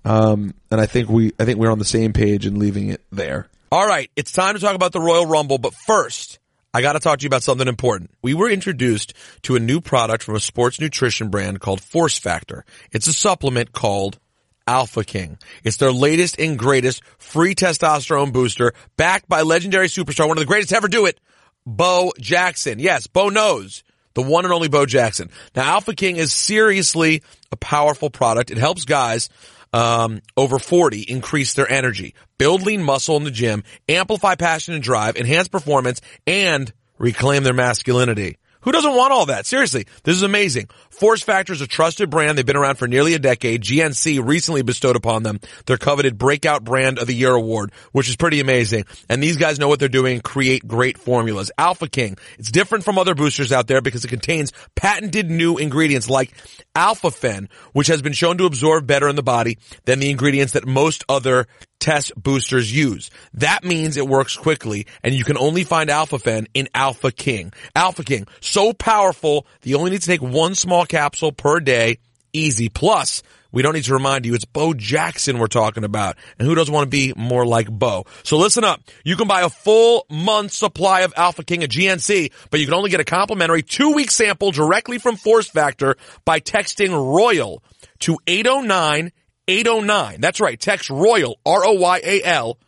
[0.05, 3.03] Um, and I think we, I think we're on the same page in leaving it
[3.11, 3.49] there.
[3.71, 4.11] All right.
[4.17, 6.39] It's time to talk about the Royal Rumble, but first,
[6.73, 8.11] I got to talk to you about something important.
[8.23, 12.65] We were introduced to a new product from a sports nutrition brand called Force Factor.
[12.93, 14.19] It's a supplement called
[14.67, 15.39] Alpha King.
[15.65, 20.47] It's their latest and greatest free testosterone booster backed by legendary superstar, one of the
[20.47, 21.19] greatest to ever do it,
[21.67, 22.79] Bo Jackson.
[22.79, 23.83] Yes, Bo knows.
[24.19, 25.31] The one and only Bo Jackson.
[25.55, 28.51] Now, Alpha King is seriously a powerful product.
[28.51, 29.29] It helps guys
[29.73, 34.83] um, over 40 increase their energy, build lean muscle in the gym, amplify passion and
[34.83, 38.39] drive, enhance performance, and reclaim their masculinity.
[38.69, 39.47] Who doesn't want all that?
[39.47, 40.69] Seriously, this is amazing.
[40.91, 42.37] Force Factor is a trusted brand.
[42.37, 43.63] They've been around for nearly a decade.
[43.63, 48.17] GNC recently bestowed upon them their coveted Breakout Brand of the Year award, which is
[48.17, 48.85] pretty amazing.
[49.09, 51.51] And these guys know what they're doing create great formulas.
[51.57, 56.11] Alpha King, it's different from other boosters out there because it contains patented new ingredients
[56.11, 56.35] like
[56.75, 59.57] Alpha Fen, which has been shown to absorb better in the body
[59.87, 61.47] than the ingredients that most other
[61.79, 63.11] test boosters use.
[63.35, 67.53] That means it works quickly and you can only find AlphaFen in Alpha King.
[67.75, 71.99] Alpha King, so powerful that you only need to take one small capsule per day.
[72.33, 72.69] Easy.
[72.69, 76.17] Plus, we don't need to remind you, it's Bo Jackson we're talking about.
[76.39, 78.05] And who doesn't want to be more like Bo?
[78.23, 78.83] So listen up.
[79.05, 82.75] You can buy a full month supply of Alpha King at GNC, but you can
[82.75, 87.63] only get a complimentary two week sample directly from Force Factor by texting Royal
[88.01, 89.13] to 809
[89.49, 90.21] 809.
[90.21, 90.59] That's right.
[90.61, 92.59] Text Royal, R-O-Y-A-L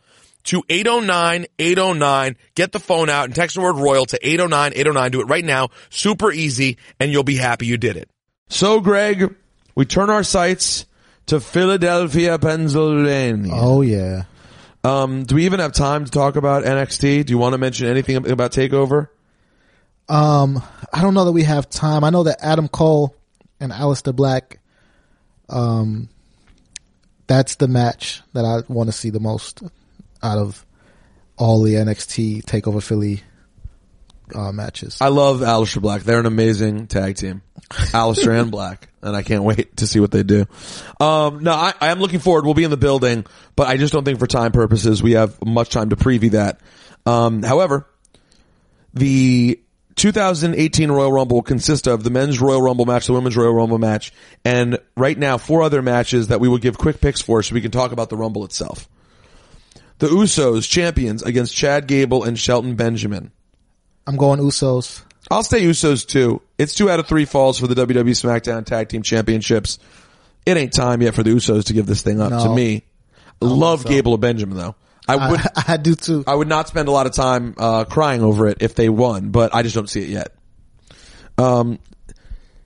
[0.45, 2.35] to 809-809.
[2.55, 5.11] Get the phone out and text the word Royal to 809-809.
[5.11, 5.69] Do it right now.
[5.89, 8.09] Super easy and you'll be happy you did it.
[8.49, 9.35] So Greg,
[9.75, 10.85] we turn our sights
[11.27, 13.53] to Philadelphia, Pennsylvania.
[13.55, 14.23] Oh yeah.
[14.83, 17.25] Um, do we even have time to talk about NXT?
[17.25, 19.09] Do you want to mention anything about TakeOver?
[20.09, 20.61] Um,
[20.91, 22.03] I don't know that we have time.
[22.03, 23.15] I know that Adam Cole
[23.59, 24.59] and Aleister Black,
[25.47, 26.09] um,
[27.31, 29.63] that's the match that I want to see the most
[30.21, 30.65] out of
[31.37, 33.21] all the NXT Takeover Philly
[34.35, 34.97] uh, matches.
[34.99, 36.01] I love Aleister Black.
[36.01, 37.41] They're an amazing tag team.
[37.69, 38.89] Aleister and Black.
[39.01, 40.45] And I can't wait to see what they do.
[40.99, 42.43] Um, no, I, I am looking forward.
[42.43, 43.25] We'll be in the building,
[43.55, 46.59] but I just don't think for time purposes we have much time to preview that.
[47.05, 47.87] Um, however,
[48.93, 49.61] the
[50.01, 53.77] 2018 Royal Rumble will consist of the men's Royal Rumble match, the women's Royal Rumble
[53.77, 54.11] match,
[54.43, 57.61] and right now four other matches that we will give quick picks for so we
[57.61, 58.89] can talk about the Rumble itself.
[59.99, 63.29] The Usos champions against Chad Gable and Shelton Benjamin.
[64.07, 65.03] I'm going Usos.
[65.29, 66.41] I'll stay Usos too.
[66.57, 69.77] It's two out of three falls for the WWE SmackDown Tag Team Championships.
[70.47, 72.45] It ain't time yet for the Usos to give this thing up No.
[72.45, 72.81] to me.
[73.39, 74.73] Love Gable and Benjamin though.
[75.07, 76.23] I would, I, I do too.
[76.27, 79.29] I would not spend a lot of time, uh, crying over it if they won,
[79.31, 80.35] but I just don't see it yet.
[81.37, 81.79] Um,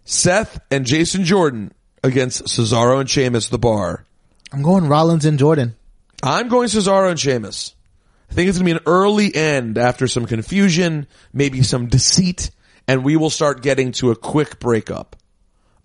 [0.04, 1.74] Seth and Jason Jordan
[2.04, 4.06] against Cesaro and Sheamus, the bar.
[4.52, 5.76] I'm going Rollins and Jordan.
[6.22, 7.76] I'm going Cesaro and Sheamus.
[8.30, 12.52] I think it's going to be an early end after some confusion, maybe some deceit,
[12.88, 15.16] and we will start getting to a quick breakup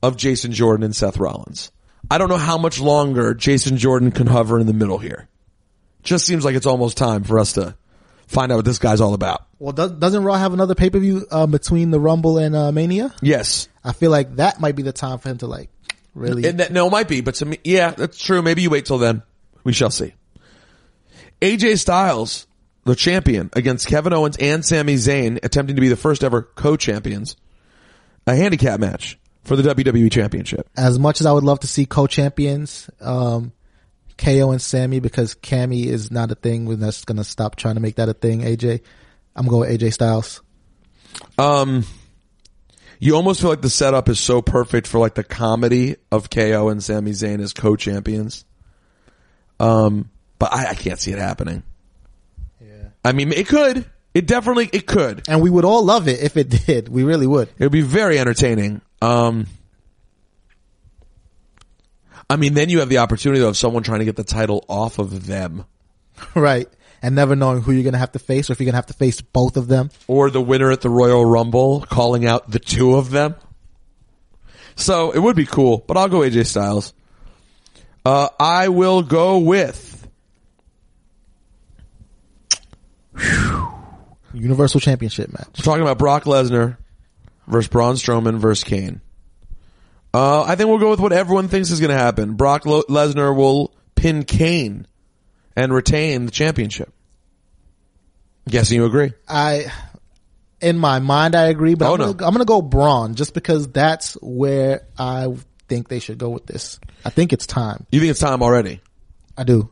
[0.03, 1.71] of Jason Jordan and Seth Rollins.
[2.11, 5.29] I don't know how much longer Jason Jordan can hover in the middle here.
[6.03, 7.77] Just seems like it's almost time for us to
[8.27, 9.47] find out what this guy's all about.
[9.59, 12.73] Well, does, doesn't Raw have another pay per view uh, between the Rumble and uh,
[12.73, 13.15] Mania?
[13.21, 13.69] Yes.
[13.85, 15.69] I feel like that might be the time for him to like
[16.15, 16.49] really.
[16.49, 18.43] And that, no, it might be, but to me, yeah, that's true.
[18.43, 19.23] Maybe you wait till then.
[19.65, 20.15] We shall see.
[21.43, 22.47] AJ Styles,
[22.85, 27.37] the champion, against Kevin Owens and Sami Zayn, attempting to be the first ever co-champions.
[28.27, 30.69] A handicap match for the WWE Championship.
[30.77, 33.53] as much as I would love to see co-champions, um,
[34.21, 36.67] KO and Sami because Cammy is not a thing.
[36.67, 38.43] We're just gonna stop trying to make that a thing.
[38.43, 38.83] AJ,
[39.35, 40.43] I'm going with AJ Styles.
[41.39, 41.85] Um,
[42.99, 46.69] you almost feel like the setup is so perfect for like the comedy of KO
[46.69, 48.45] and Sami Zayn as co-champions.
[49.59, 51.63] Um, but I, I can't see it happening.
[52.61, 52.89] Yeah.
[53.05, 53.87] I mean, it could.
[54.13, 55.23] It definitely, it could.
[55.29, 56.89] And we would all love it if it did.
[56.89, 57.49] We really would.
[57.59, 58.83] It would be very entertaining.
[59.01, 59.47] Um,
[62.31, 64.65] I mean, then you have the opportunity though, of someone trying to get the title
[64.69, 65.65] off of them,
[66.35, 66.69] right.
[67.03, 68.95] And never knowing who you're gonna have to face or if you're gonna have to
[68.95, 69.91] face both of them.
[70.07, 73.35] or the winner at the Royal Rumble calling out the two of them.
[74.77, 76.95] So it would be cool, but I'll go AJ Styles.
[78.05, 80.09] Uh, I will go with
[84.33, 85.49] Universal Championship match.
[85.59, 86.77] we're talking about Brock Lesnar
[87.47, 89.01] versus Braun Strowman versus Kane.
[90.13, 92.35] Uh, I think we'll go with what everyone thinks is going to happen.
[92.35, 94.87] Brock Lesnar will pin Kane
[95.57, 96.93] and retain the championship.
[98.49, 99.13] Guessing you agree.
[99.29, 99.71] I,
[100.61, 102.13] in my mind, I agree, but Oh, I'm, no.
[102.15, 105.29] gonna, gonna go Braun just because that's where I
[105.69, 106.81] think they should go with this.
[107.05, 107.87] I think it's time.
[107.93, 108.81] You think it's time already?
[109.39, 109.71] I do.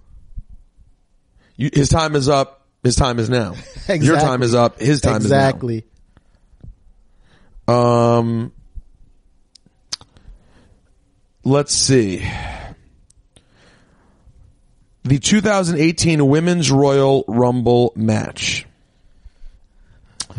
[1.57, 2.67] You, his time is up.
[2.85, 3.55] His time is now.
[3.89, 4.79] Your time is up.
[4.79, 5.79] His time exactly.
[5.79, 5.83] is
[7.67, 7.75] now.
[7.75, 8.19] Exactly.
[8.19, 8.53] Um,
[11.45, 12.29] let's see.
[15.05, 18.67] The 2018 Women's Royal Rumble match.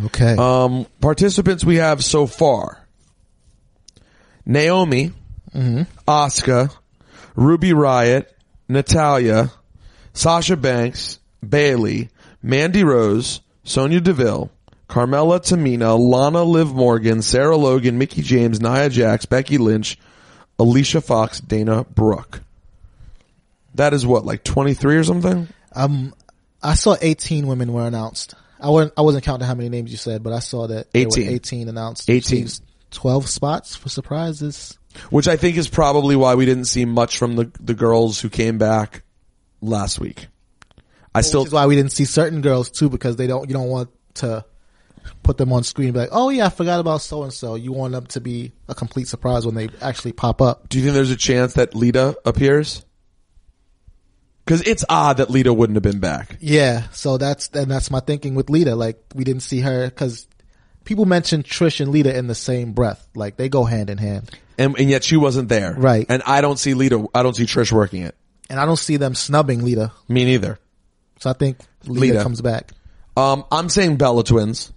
[0.06, 0.36] Okay.
[0.38, 2.86] Um, participants we have so far.
[4.46, 5.12] Naomi,
[5.54, 6.74] Asuka,
[7.36, 8.26] Ruby Riott,
[8.68, 9.52] Natalya,
[10.14, 12.10] Sasha Banks, Bayley,
[12.42, 14.50] Mandy Rose, Sonya Deville,
[14.88, 19.98] Carmella Tamina, Lana Liv Morgan, Sarah Logan, Mickie James, Nia Jax, Becky Lynch,
[20.60, 22.42] Alicia Fox, Dana Brooke.
[23.76, 25.48] That is what, like 23 or something?
[25.74, 26.14] Um,
[26.62, 28.36] I saw 18 women were announced.
[28.60, 31.08] I wasn't, I wasn't counting how many names you said, but I saw that there
[31.08, 31.26] 18.
[31.26, 32.10] were 18 announced.
[32.10, 32.48] 18.
[32.92, 34.78] 12 spots for surprises.
[35.10, 38.30] Which I think is probably why we didn't see much from the, the girls who
[38.30, 39.04] came back
[39.62, 40.28] last week.
[41.14, 43.54] I still, Which is why we didn't see certain girls too, because they don't, you
[43.54, 44.44] don't want to
[45.30, 47.54] put them on screen be like, oh yeah, I forgot about so and so.
[47.54, 50.68] You want them to be a complete surprise when they actually pop up.
[50.70, 52.84] Do you think there's a chance that Lita appears?
[54.44, 56.38] Because it's odd that Lita wouldn't have been back.
[56.40, 56.90] Yeah.
[56.94, 58.76] So that's, and that's my thinking with Lita.
[58.76, 60.28] Like we didn't see her cause
[60.84, 63.08] people mention Trish and Lita in the same breath.
[63.14, 64.32] Like they go hand in hand.
[64.58, 65.76] And, and yet she wasn't there.
[65.78, 66.08] Right.
[66.10, 68.16] And I don't see Lita, I don't see Trish working it.
[68.50, 69.92] And I don't see them snubbing Lita.
[70.08, 70.58] Me neither.
[71.20, 72.24] So I think Lita, Lita.
[72.24, 72.72] comes back.
[73.16, 74.74] Um, I'm saying Bella Twins.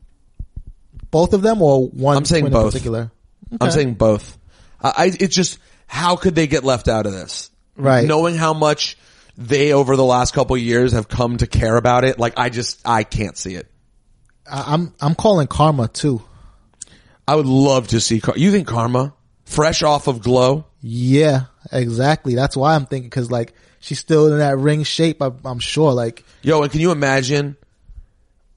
[1.13, 2.65] Both of them or one I'm saying twin both.
[2.65, 3.13] in particular?
[3.61, 4.37] I'm saying both.
[4.81, 7.51] I, I, it's just, how could they get left out of this?
[7.77, 8.09] Right.
[8.09, 8.99] Knowing how much
[9.39, 12.49] they over the last couple of years have come to care about it, like I
[12.49, 13.71] just, I can't see it.
[14.51, 16.23] I, I'm, I'm calling Karma too.
[17.29, 19.15] I would love to see, Car- you think Karma?
[19.45, 20.65] Fresh off of Glow?
[20.81, 22.35] Yeah, exactly.
[22.35, 25.21] That's why I'm thinking cause like she's still in that ring shape.
[25.23, 27.57] I, I'm sure like Yo, and can you imagine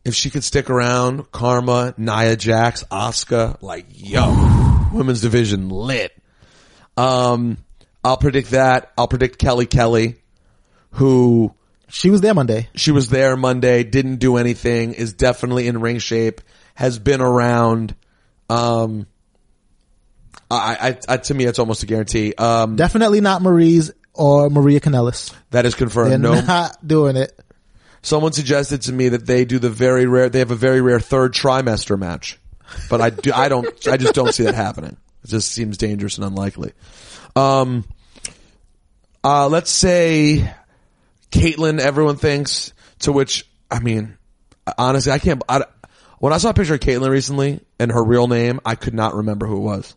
[0.06, 1.32] if she could stick around?
[1.32, 6.16] Karma, Nia Jax, Asuka, like yo, women's division lit.
[6.96, 7.58] Um,
[8.04, 8.94] I'll predict that.
[8.98, 10.16] I'll predict Kelly Kelly,
[10.92, 11.54] who
[11.90, 12.70] she was there Monday.
[12.76, 16.42] she was there Monday, didn't do anything, is definitely in ring shape,
[16.76, 17.96] has been around.
[18.50, 19.08] Um,
[20.50, 22.34] I, I, I to me, it's almost a guarantee.
[22.38, 25.34] Um, Definitely not Marie's or Maria Kanellis.
[25.52, 26.22] that is They're confirmed.
[26.22, 27.38] No, not doing it.
[28.06, 31.00] Someone suggested to me that they do the very rare, they have a very rare
[31.00, 32.40] third trimester match.
[32.88, 34.96] But I do, I don't, I just don't see that happening.
[35.24, 36.74] It just seems dangerous and unlikely.
[37.36, 37.84] Um,
[39.24, 40.54] uh, let's say
[41.32, 44.20] Kaitlyn, everyone thinks, to which, I mean,
[44.78, 45.64] honestly, I can't, I,
[46.20, 49.16] when I saw a picture of Kaitlyn recently and her real name, I could not
[49.16, 49.96] remember who it was.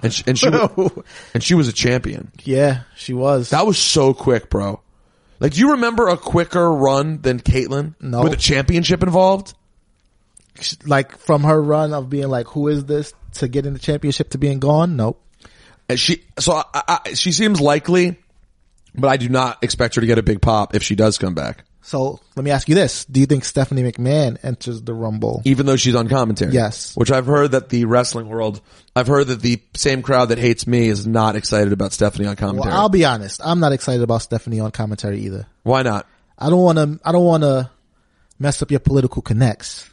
[0.00, 0.88] And she, and she, wa-
[1.34, 2.32] and she was a champion.
[2.42, 3.50] Yeah, she was.
[3.50, 4.80] That was so quick, bro.
[5.40, 7.94] Like, do you remember a quicker run than Kaitlyn?
[8.00, 8.22] No.
[8.22, 9.54] With a championship involved?
[10.86, 14.30] Like from her run of being like, who is this to get in the championship
[14.30, 14.96] to being gone?
[14.96, 15.20] Nope.
[15.88, 18.16] And she, so I, I, she seems likely,
[18.94, 21.34] but I do not expect her to get a big pop if she does come
[21.34, 23.04] back, So let me ask you this.
[23.04, 25.42] Do you think Stephanie McMahon enters the Rumble?
[25.44, 26.52] even though she's on commentary.
[26.52, 26.96] Yes.
[26.96, 28.62] Which I've heard that the wrestling world,
[28.96, 32.36] I've heard that the same crowd that hates me is not excited about Stephanie on
[32.36, 32.70] commentary.
[32.72, 32.80] Well.
[32.80, 33.42] I'll be honest.
[33.44, 35.46] I'm not excited about Stephanie on commentary either.
[35.62, 36.06] Why not?
[36.38, 37.70] I don't want to, I don't want to
[38.38, 39.88] mess up your political connects,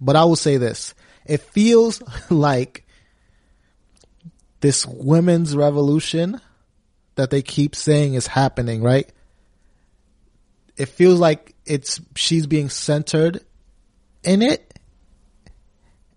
[0.00, 0.94] but I will say this.
[1.26, 2.86] It feels like
[4.62, 6.40] this women's revolution
[7.16, 9.12] that they keep saying is happening, right?
[10.76, 13.44] It feels like it's, she's being centered
[14.22, 14.78] in it.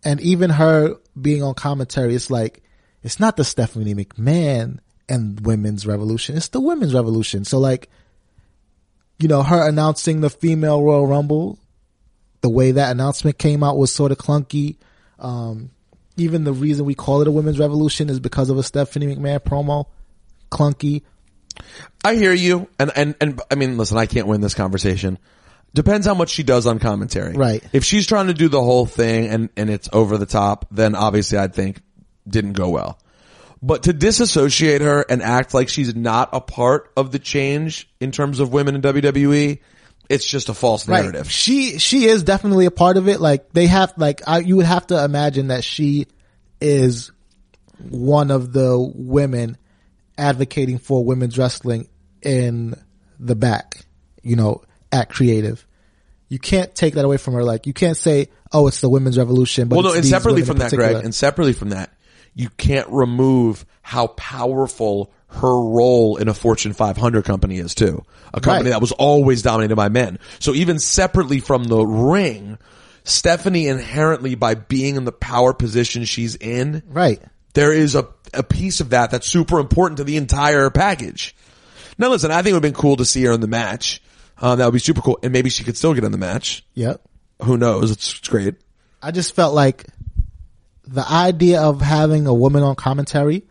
[0.03, 2.64] And even her being on commentary, it's like,
[3.03, 4.80] it's not the Stephanie McMahon
[5.10, 6.38] and women's revolution.
[6.38, 7.45] It's the women's revolution.
[7.45, 7.89] So like,
[9.20, 11.60] you know, her announcing the female Royal Rumble,
[12.41, 14.78] the way that announcement came out was sort of clunky.
[15.20, 15.72] Um,
[16.18, 19.39] even the reason we call it a women's revolution is because of a Stephanie McMahon
[19.39, 19.86] promo.
[20.51, 21.03] Clunky.
[22.03, 25.18] I hear you, and and and I mean, listen, I can't win this conversation.
[25.74, 27.34] Depends how much she does on commentary.
[27.34, 27.64] Right.
[27.74, 30.95] If she's trying to do the whole thing and and it's over the top, then
[30.95, 31.82] obviously I'd think
[32.28, 32.99] didn't go well.
[33.62, 38.12] But to disassociate her and act like she's not a part of the change in
[38.12, 39.60] terms of women in WWE,
[40.10, 41.26] it's just a false narrative.
[41.26, 41.32] Right.
[41.32, 43.20] She, she is definitely a part of it.
[43.20, 46.08] Like they have, like I, you would have to imagine that she
[46.62, 47.12] is
[47.80, 49.58] one of the women
[50.18, 51.88] advocating for women's wrestling
[52.22, 52.76] in
[53.20, 53.86] the back,
[54.24, 55.65] you know, at creative.
[56.30, 57.43] You can't take that away from her.
[57.43, 60.57] Like you can't say, "Oh, it's the women's revolution." But well, no, and separately from
[60.57, 60.72] that.
[60.74, 61.91] Greg, and separately from that,
[62.34, 68.03] you can't remove how powerful her role in a Fortune 500 company is too.
[68.34, 68.76] A company Right.
[68.76, 70.20] that was always dominated by men.
[70.39, 72.57] So even separately from the ring,
[73.03, 77.22] Stephanie inherently by being in the power position she's in, right?
[77.54, 81.36] There is a, a piece of that that's super important to the entire package.
[81.98, 84.02] Now listen, I think it would have been cool to see her in the match.
[84.39, 85.20] Um, that would be super cool.
[85.24, 86.64] And maybe she could still get in the match.
[86.76, 87.02] Yep.
[87.43, 87.91] Who knows?
[87.91, 88.56] It's, it's great.
[89.02, 89.86] I just felt like
[90.86, 93.43] the idea of having a woman on commentary,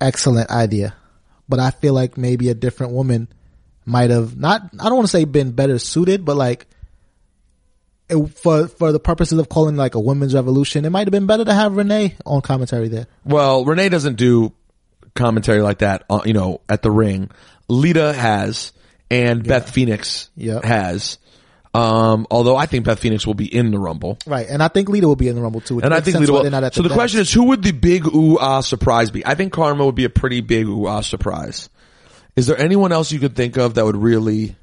[0.00, 0.94] excellent idea.
[1.48, 3.28] But I feel like maybe a different woman
[3.84, 6.66] might have not, I don't want to say been better suited, but like
[8.08, 11.26] it, for, for the purposes of calling like a women's revolution, it might have been
[11.26, 13.06] better to have Renee on commentary there.
[13.24, 14.52] Well, Renee doesn't do
[15.14, 17.30] commentary like that, uh, you know, at the ring.
[17.68, 18.72] Lita has,
[19.10, 20.64] and Beth Phoenix Yep.
[20.64, 21.18] has.
[21.72, 24.16] Um, although I think Beth Phoenix will be in the Rumble.
[24.26, 24.46] Right.
[24.48, 25.80] And I think Lita will be in the Rumble too.
[25.80, 26.48] And I think Lita will.
[26.48, 26.96] not at So the dance.
[26.96, 29.26] question is, who would the big ooh ah surprise be?
[29.26, 31.68] I think Karma would be a pretty big ooh ah surprise.
[32.36, 34.54] Is there anyone else you could think of that would really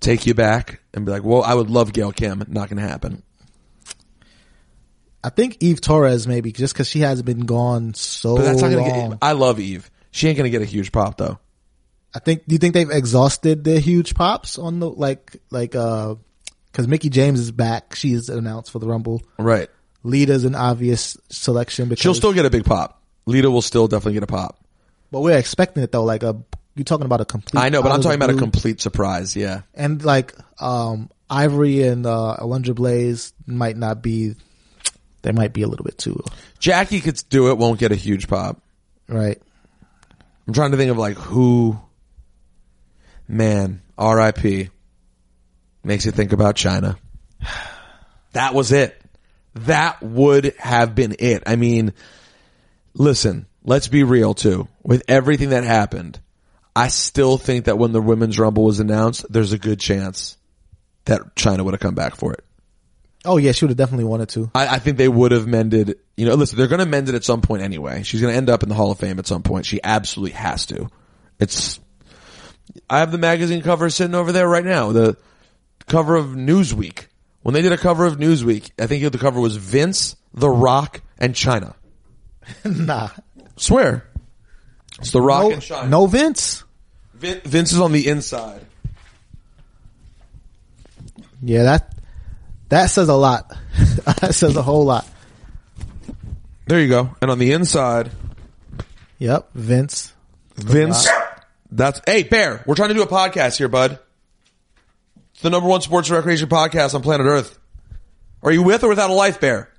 [0.00, 2.38] take you back and be like, well, I would love Gail Kim.
[2.48, 3.22] Not going to happen.
[5.22, 8.72] I think Eve Torres maybe just cause she has been gone so But that's not
[8.72, 9.10] long.
[9.10, 9.90] get, I love Eve.
[10.10, 11.38] She ain't going to get a huge pop though.
[12.14, 12.46] I think.
[12.46, 16.14] Do you think they've exhausted their huge pops on the like like uh
[16.72, 17.94] because Mickie James is back.
[17.94, 19.22] She is announced for the Rumble.
[19.38, 19.68] Right.
[20.02, 23.02] Lita's an obvious selection because She'll still get a big pop.
[23.26, 24.58] Lita will still definitely get a pop.
[25.12, 26.04] but we're expecting it though.
[26.04, 26.34] Like a
[26.80, 27.60] you're talking about a complete.
[27.60, 29.36] I know, but I'm talking about a complete surprise.
[29.36, 29.60] Yeah.
[29.74, 34.34] and like um Ivory and uh Alundra Blaze might not be.
[35.20, 36.24] They might be a little bit too
[36.58, 38.62] Jackie could do it, won't get a huge pop.
[39.08, 39.38] right.
[40.46, 41.78] I'm trying to think of like who,
[43.28, 44.70] man, RIP
[45.84, 46.96] makes you think about Chyna.
[48.32, 48.96] That was it.
[49.54, 51.42] That would have been it.
[51.46, 51.94] I mean,
[52.94, 54.68] listen, let's be real too.
[54.84, 56.20] With everything that happened,
[56.74, 60.36] I still think that when the women's rumble was announced, there's a good chance
[61.06, 62.44] that Chyna would have come back for it.
[63.24, 64.50] Oh yeah, she would have definitely wanted to.
[64.54, 65.98] I, I think they would have mended.
[66.16, 68.02] You know, listen, they're going to mend it at some point anyway.
[68.02, 69.66] She's going to end up in the Hall of Fame at some point.
[69.66, 70.88] She absolutely has to.
[71.38, 71.80] It's.
[72.88, 74.92] I have the magazine cover sitting over there right now.
[74.92, 75.16] The
[75.86, 77.06] cover of Newsweek.
[77.42, 81.00] When they did a cover of Newsweek, I think the cover was Vince, The Rock,
[81.18, 81.74] and Chyna.
[82.64, 83.08] nah.
[83.56, 84.09] Swear,
[85.00, 85.88] it's The Rock No, and Chyna.
[85.88, 86.64] no Vince.
[87.14, 88.64] Vin, Vince is on the inside.
[91.42, 91.94] Yeah, that
[92.68, 93.50] that says a lot.
[94.20, 95.06] that says a whole lot.
[96.66, 97.16] There you go.
[97.20, 98.10] And on the inside,
[99.18, 100.12] Yep, Vince.
[100.56, 101.08] Vince.
[101.70, 102.62] That's hey Bear.
[102.66, 103.98] We're trying to do a podcast here, bud.
[105.32, 107.58] It's the number one sports and recreation podcast on planet Earth.
[108.42, 109.70] Are you with or without a life, Bear?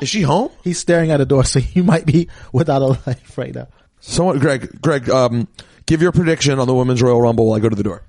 [0.00, 0.50] Is she home?
[0.64, 3.68] He's staring at a door, so he might be without a life right now.
[4.00, 5.46] Someone, Greg, Greg, um,
[5.86, 8.02] give your prediction on the women's Royal Rumble while I go to the door.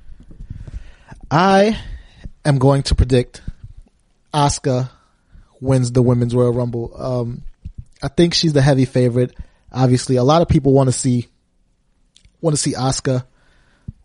[1.29, 1.77] I
[2.45, 3.41] am going to predict
[4.33, 4.89] Asuka
[5.59, 6.91] wins the women's Royal Rumble.
[6.95, 7.43] Um,
[8.01, 9.35] I think she's the heavy favorite.
[9.71, 11.27] Obviously, a lot of people want to see
[12.41, 13.25] want to see Asuka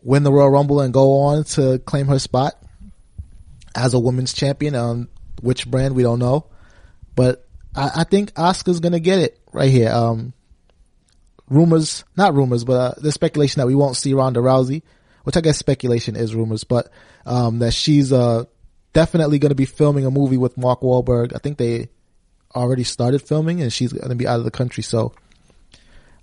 [0.02, 2.54] win the Royal Rumble and go on to claim her spot
[3.74, 4.74] as a women's champion.
[4.74, 5.08] On
[5.40, 6.46] which brand we don't know,
[7.16, 7.44] but
[7.74, 9.90] I, I think Asuka's gonna get it right here.
[9.90, 10.32] Um,
[11.48, 14.82] rumors, not rumors, but uh, there's speculation that we won't see Ronda Rousey,
[15.24, 16.90] which I guess speculation is rumors, but
[17.24, 18.44] um, that she's uh,
[18.92, 21.34] definitely going to be filming a movie with Mark Wahlberg.
[21.34, 21.88] I think they
[22.54, 25.12] already started filming, and she's going to be out of the country, so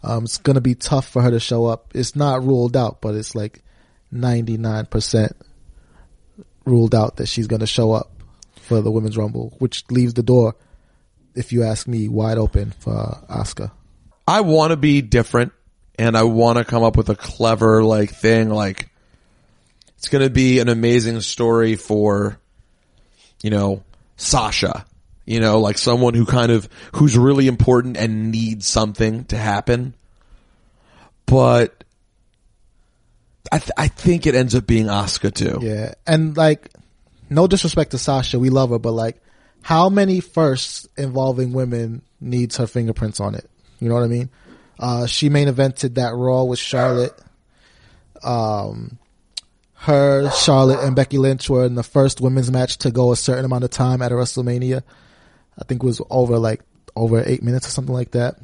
[0.04, 1.91] um, it's going to be tough for her to show up.
[1.94, 3.62] It's not ruled out, but it's like
[4.14, 5.32] 99%
[6.66, 8.12] ruled out that she's going to show up
[8.56, 10.56] for the women's rumble, which leaves the door,
[11.36, 13.72] if you ask me, wide open for Asuka.
[14.28, 15.52] I want to be different
[15.98, 18.90] and I want to come up with a clever like thing like
[19.98, 22.38] it's going to be an amazing story for
[23.42, 23.84] you know
[24.18, 24.86] Sasha.
[25.26, 29.94] You know like someone who kind of who's really important and needs something to happen.
[31.26, 31.84] But
[33.52, 35.60] I th- I think it ends up being Asuka too.
[35.62, 36.70] Yeah, and like,
[37.30, 39.22] no disrespect to Sasha, we love her, but like,
[39.64, 43.49] how many firsts involving women needs her fingerprints on it?
[43.80, 44.30] You know what I mean?
[44.80, 47.14] Uh, she main evented that Raw with Charlotte.
[48.24, 48.97] Um,
[49.76, 53.45] her, Charlotte, and Becky Lynch were in the first women's match to go a certain
[53.45, 54.82] amount of time at a WrestleMania.
[55.59, 56.61] I think it was over like
[56.95, 58.36] over eight minutes or something like that.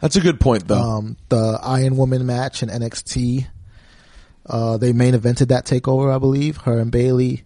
[0.00, 3.46] that's a good point though Um, the Iron Woman match in NXT.
[4.46, 6.58] Uh, they main evented that takeover, I believe.
[6.58, 7.43] Her and Bayley.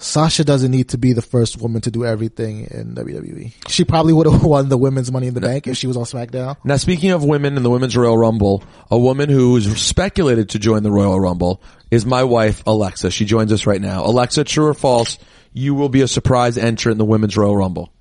[0.00, 3.52] Sasha doesn't need to be the first woman to do everything in WWE.
[3.68, 6.04] She probably would have won the women's Money in the Bank if she was on
[6.04, 6.56] SmackDown.
[6.64, 10.58] Now, speaking of women in the Women's Royal Rumble, a woman who is speculated to
[10.58, 13.10] join the Royal Rumble is my wife, Alexa.
[13.10, 14.04] She joins us right now.
[14.04, 15.18] Alexa, true or false,
[15.52, 17.92] you will be a surprise entrant in the Women's Royal Rumble.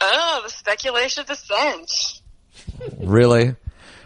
[0.00, 2.20] Oh, the speculation of descent.
[2.98, 3.54] Really?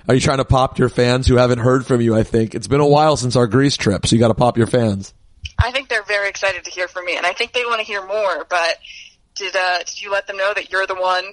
[0.07, 2.55] Are you trying to pop your fans who haven't heard from you, I think?
[2.55, 5.15] It's been a while since our Greece trip, so you gotta pop your fans.
[5.59, 7.87] I think they're very excited to hear from me, and I think they want to
[7.87, 8.47] hear more.
[8.49, 8.79] But
[9.35, 11.25] did uh, did you let them know that you're the one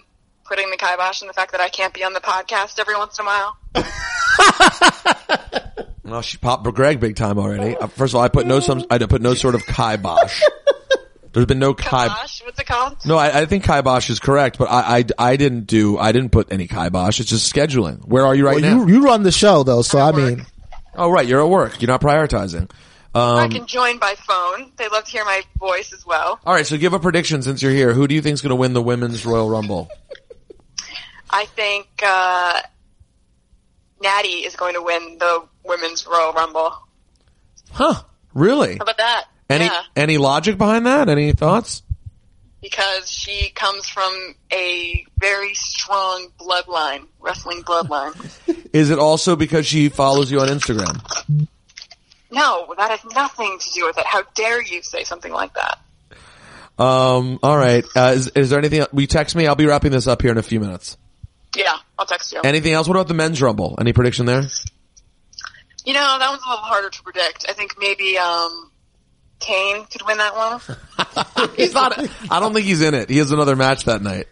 [0.45, 3.20] putting the kibosh on the fact that I can't be on the podcast every once
[3.20, 3.58] in a while?
[6.03, 7.76] Well, she popped Greg big time already.
[7.76, 10.39] Uh, First of all, I put no some, I put no sort of kibosh.
[11.34, 12.10] There's been no kibosh.
[12.12, 12.97] Kibosh, what's it called?
[13.08, 16.30] No, I, I think kibosh is correct, but I, I, I didn't do, I didn't
[16.30, 17.20] put any kibosh.
[17.20, 18.06] It's just scheduling.
[18.08, 18.86] Where are you right Well, now?
[18.86, 20.38] you, you run the show though, so I At work.
[20.38, 20.45] mean,
[20.93, 21.26] oh, right.
[21.28, 21.82] You're at work.
[21.82, 22.70] You're not prioritizing.
[23.16, 24.72] I Um, can join by phone.
[24.76, 26.39] They love to hear my voice as well.
[26.45, 26.68] all right.
[26.68, 27.93] So give a prediction since you're here.
[27.93, 29.89] Who do you think is going to win the women's Royal Rumble?
[31.30, 32.61] I think uh,
[34.01, 36.74] Natty is going to win the women's Royal Rumble.
[37.72, 38.03] Huh?
[38.34, 38.78] Really?
[38.78, 39.26] How about that?
[39.49, 41.07] Any, yeah, any logic behind that?
[41.09, 41.82] Any thoughts?
[42.61, 48.16] because she comes from a very strong bloodline, wrestling bloodline.
[48.74, 51.47] Is it also because she follows you on Instagram?
[52.32, 54.05] No, that has nothing to do with it.
[54.05, 55.80] How dare you say something like that?
[56.78, 57.86] Um, all right.
[57.95, 58.86] Uh, is, is there anything?
[58.91, 59.47] Will you text me?
[59.47, 60.97] I'll be wrapping this up here in a few minutes.
[61.55, 62.41] Yeah, I'll text you.
[62.43, 62.88] Anything else?
[62.88, 63.76] What about the men's rumble?
[63.80, 64.41] Any prediction there?
[65.86, 67.45] You know, that one's a little harder to predict.
[67.47, 68.71] I think maybe um
[69.39, 70.59] Kane could win that one.
[71.55, 71.97] He's not.
[72.32, 73.09] I don't think he's in it.
[73.09, 74.28] He has another match that night.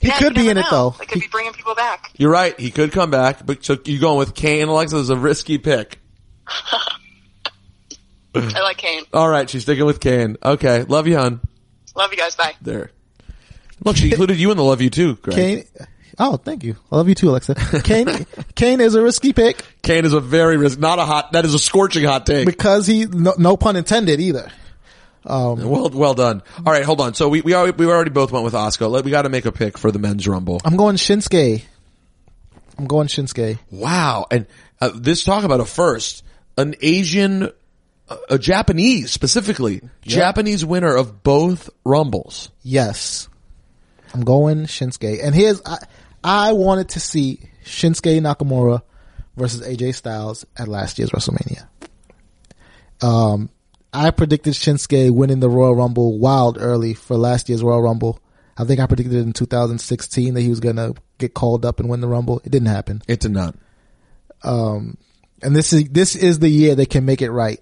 [0.00, 0.94] he Yeah, could be in never it though.
[0.98, 2.10] They could be bringing people back.
[2.16, 2.58] You're right.
[2.58, 4.68] He could come back, but so you going with Kane?
[4.68, 5.98] Alexa is a risky pick.
[8.34, 9.04] I like Kane.
[9.12, 10.36] All right, she's sticking with Kane.
[10.42, 11.40] Okay, love you, hon.
[11.96, 12.36] Love you guys.
[12.36, 12.54] Bye.
[12.62, 12.90] There.
[13.84, 15.36] Look, she included you in the love you too, Greg.
[15.36, 15.86] Kane, Kane.
[16.18, 16.76] Oh, thank you.
[16.92, 17.54] I love you too, Alexa.
[17.82, 18.26] Kane.
[18.54, 21.32] Kane is a risky pick Kane is a very risk, not a hot.
[21.32, 22.46] That is a scorching hot take.
[22.46, 24.50] because he no, no pun intended either.
[25.24, 26.42] Well, well done.
[26.58, 27.14] All right, hold on.
[27.14, 28.90] So we we already, we already both went with Asuka.
[28.90, 30.60] Let, we got to make a pick for the men's rumble.
[30.64, 31.62] I'm going Shinsuke.
[32.78, 33.58] I'm going Shinsuke.
[33.70, 34.46] Wow, and
[34.80, 36.24] uh, this talk about a first,
[36.56, 37.50] an Asian,
[38.28, 42.50] a Japanese specifically, Japanese winner of both rumbles.
[42.62, 43.28] Yes.
[44.12, 45.22] I'm going Shinsuke.
[45.22, 45.78] And here's, I,
[46.22, 48.82] I wanted to see Shinsuke Nakamura
[49.36, 51.66] versus AJ Styles at last year's WrestleMania.
[53.02, 53.50] Um,
[53.92, 58.20] I predicted Shinsuke winning the Royal Rumble wild early for last year's Royal Rumble.
[58.56, 62.00] I think I predicted in 2016 that he was gonna get called up and win
[62.00, 62.40] the Rumble.
[62.44, 63.02] It didn't happen.
[63.08, 63.56] It did not.
[64.42, 64.98] Um,
[65.42, 67.60] and this is, this is the year they can make it right.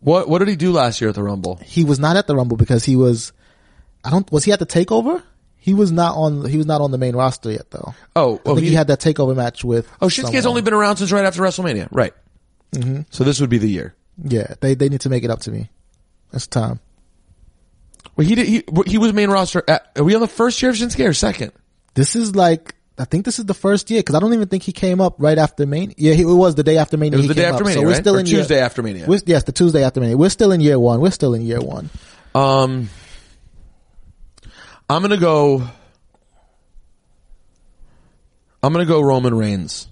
[0.00, 1.56] What what did he do last year at the rumble?
[1.56, 3.32] He was not at the Rumble because he was,
[4.02, 5.22] I don't, was he at the takeover?
[5.58, 6.48] He was not on.
[6.48, 7.94] He was not on the main roster yet, though.
[8.16, 9.86] Oh, I oh, think he, had that takeover match with.
[10.00, 10.46] Oh, Shinsuke's someone.
[10.46, 11.88] only been around since right after WrestleMania.
[11.90, 12.14] Right.
[12.72, 13.02] Mm-hmm.
[13.10, 13.94] So this would be the year.
[14.24, 15.68] Yeah, they they need to make it up to me.
[16.32, 16.80] It's time.
[18.16, 18.46] Well, he did.
[18.46, 19.62] He he was main roster.
[19.68, 21.52] At, are we on the first year of Shinsuke or second?
[21.92, 24.62] This is like I think this is the first year because I don't even think
[24.62, 25.94] he came up right after Mania.
[25.96, 27.14] Yeah, he, it was the day after Mania.
[27.14, 27.66] It was he the day after up.
[27.66, 27.96] Mania, so we're right?
[28.00, 29.06] still Or in Tuesday year, after Mania.
[29.06, 30.16] We're, yes, the Tuesday after Mania.
[30.16, 31.00] We're still in year one.
[31.00, 31.88] We're still in year one.
[32.34, 32.90] Um,
[34.88, 35.66] I'm gonna go.
[38.62, 39.88] I'm gonna go Roman Reigns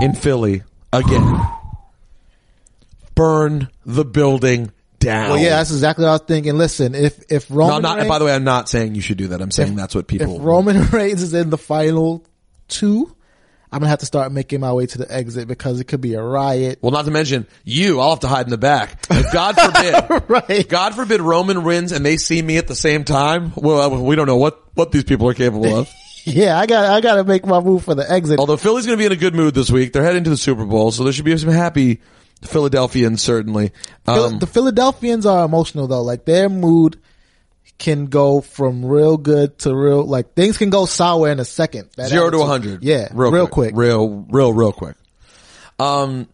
[0.00, 1.40] in Philly again.
[3.14, 4.72] Burn the building
[5.02, 5.30] down.
[5.30, 6.56] Well, yeah, that's exactly what I was thinking.
[6.56, 7.96] Listen, if if Roman I'm not.
[7.98, 9.40] Reigns, By the way, I'm not saying you should do that.
[9.42, 10.36] I'm saying that's what people.
[10.36, 12.24] if Roman Reigns is in the final
[12.68, 13.14] two,
[13.70, 16.14] I'm gonna have to start making my way to the exit because it could be
[16.14, 16.78] a riot.
[16.82, 18.00] well, not to mention you.
[18.00, 19.06] I'll have to hide in the back.
[19.10, 19.56] If God
[20.08, 20.68] forbid, Right.
[20.68, 23.52] God forbid Roman wins and they see me at the same time.
[23.56, 25.88] Well, we don't know what what these people are capable of.
[26.24, 28.38] Yeah, I got I got to make my move for the exit.
[28.38, 30.36] Although Philly's going to be in a good mood this week, they're heading to the
[30.36, 32.00] Super Bowl, so there should be some happy
[32.42, 33.72] Philadelphians certainly.
[34.06, 36.02] Um, the Philadelphians are emotional though.
[36.02, 37.00] Like their mood
[37.78, 41.88] can go from real good to real like things can go sour in a second.
[41.96, 43.72] That zero to attitude- a hundred, Yeah, real, real quick.
[43.74, 44.96] real, real, real quick.
[45.78, 46.28] Um,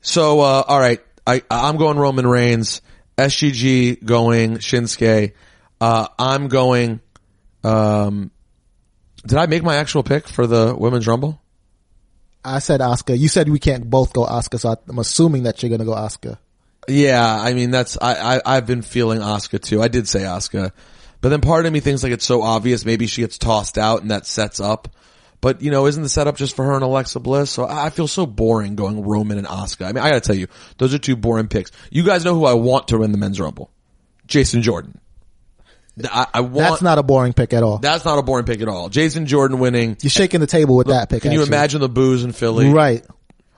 [0.00, 2.80] so uh, all right, I I'm going Roman Reigns,
[3.16, 5.32] SGG going Shinsuke.
[5.80, 7.00] Uh, I'm going.
[7.62, 8.30] Um,
[9.26, 11.40] did I make my actual pick for the women's rumble?
[12.44, 13.18] I said Asuka.
[13.18, 16.38] You said we can't both go Asuka, so I'm assuming that you're gonna go Asuka.
[16.88, 19.82] Yeah, I mean that's I, I I've been feeling Asuka too.
[19.82, 20.72] I did say Asuka,
[21.20, 22.84] but then part of me thinks like it's so obvious.
[22.84, 24.88] Maybe she gets tossed out and that sets up.
[25.40, 27.50] But you know, isn't the setup just for her and Alexa Bliss?
[27.50, 29.86] So I feel so boring going Roman and Asuka.
[29.86, 31.70] I mean, I gotta tell you, those are two boring picks.
[31.90, 33.70] You guys know who I want to win the men's rumble?
[34.26, 35.00] Jason Jordan.
[36.04, 36.54] I, I want.
[36.54, 37.78] That's not a boring pick at all.
[37.78, 38.88] that's not a boring pick at all.
[38.88, 39.96] Jason Jordan winning.
[40.00, 41.22] You're shaking the table with that pick.
[41.22, 41.56] Can you actually.
[41.56, 42.70] imagine the booze in Philly?
[42.70, 43.04] Right.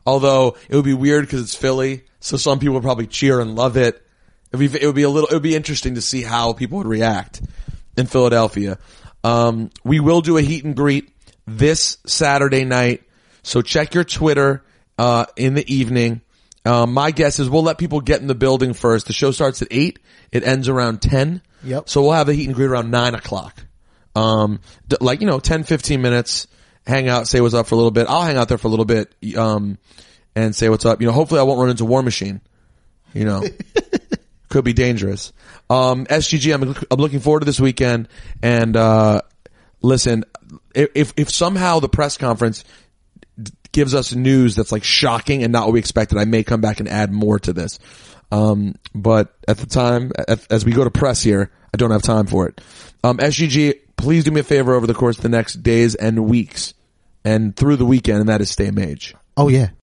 [0.07, 3.55] Although it would be weird because it's Philly, so some people would probably cheer and
[3.55, 4.03] love it.
[4.53, 5.29] It would, be, it would be a little.
[5.29, 7.43] It would be interesting to see how people would react
[7.97, 8.79] in Philadelphia.
[9.23, 11.11] Um, we will do a heat and greet
[11.47, 13.03] this Saturday night,
[13.43, 14.65] so check your Twitter
[14.99, 16.23] uh, in the evening.
[16.65, 19.07] Um, my guess is we'll let people get in the building first.
[19.07, 19.99] The show starts at eight.
[20.33, 21.43] It ends around ten.
[21.65, 21.89] Yep.
[21.89, 23.65] So we'll have a heat and greet around nine o'clock.
[24.15, 26.47] Um, d- like, you know, 10, 15 minutes,
[26.87, 28.07] hang out, say what's up for a little bit.
[28.09, 29.79] I'll hang out there for a little bit, um,
[30.35, 31.01] and say what's up.
[31.01, 32.41] You know, hopefully I won't run into War Machine.
[33.15, 33.43] You know,
[34.49, 35.33] could be dangerous.
[35.69, 38.09] Um, SGG, I'm, I'm looking forward to this weekend.
[38.43, 39.23] And, uh,
[39.83, 40.25] listen,
[40.75, 42.65] if, if somehow the press conference
[43.73, 46.81] gives us news that's like shocking and not what we expected, I may come back
[46.81, 47.79] and add more to this.
[48.31, 50.13] Um, but at the time,
[50.51, 52.61] as we go to press here, I don't have time for it.
[53.03, 56.27] Um, SGG, please do me a favor over the course of the next days and
[56.27, 56.75] weeks
[57.25, 59.15] and through the weekend, and that is stay mage.
[59.37, 59.71] Oh yeah.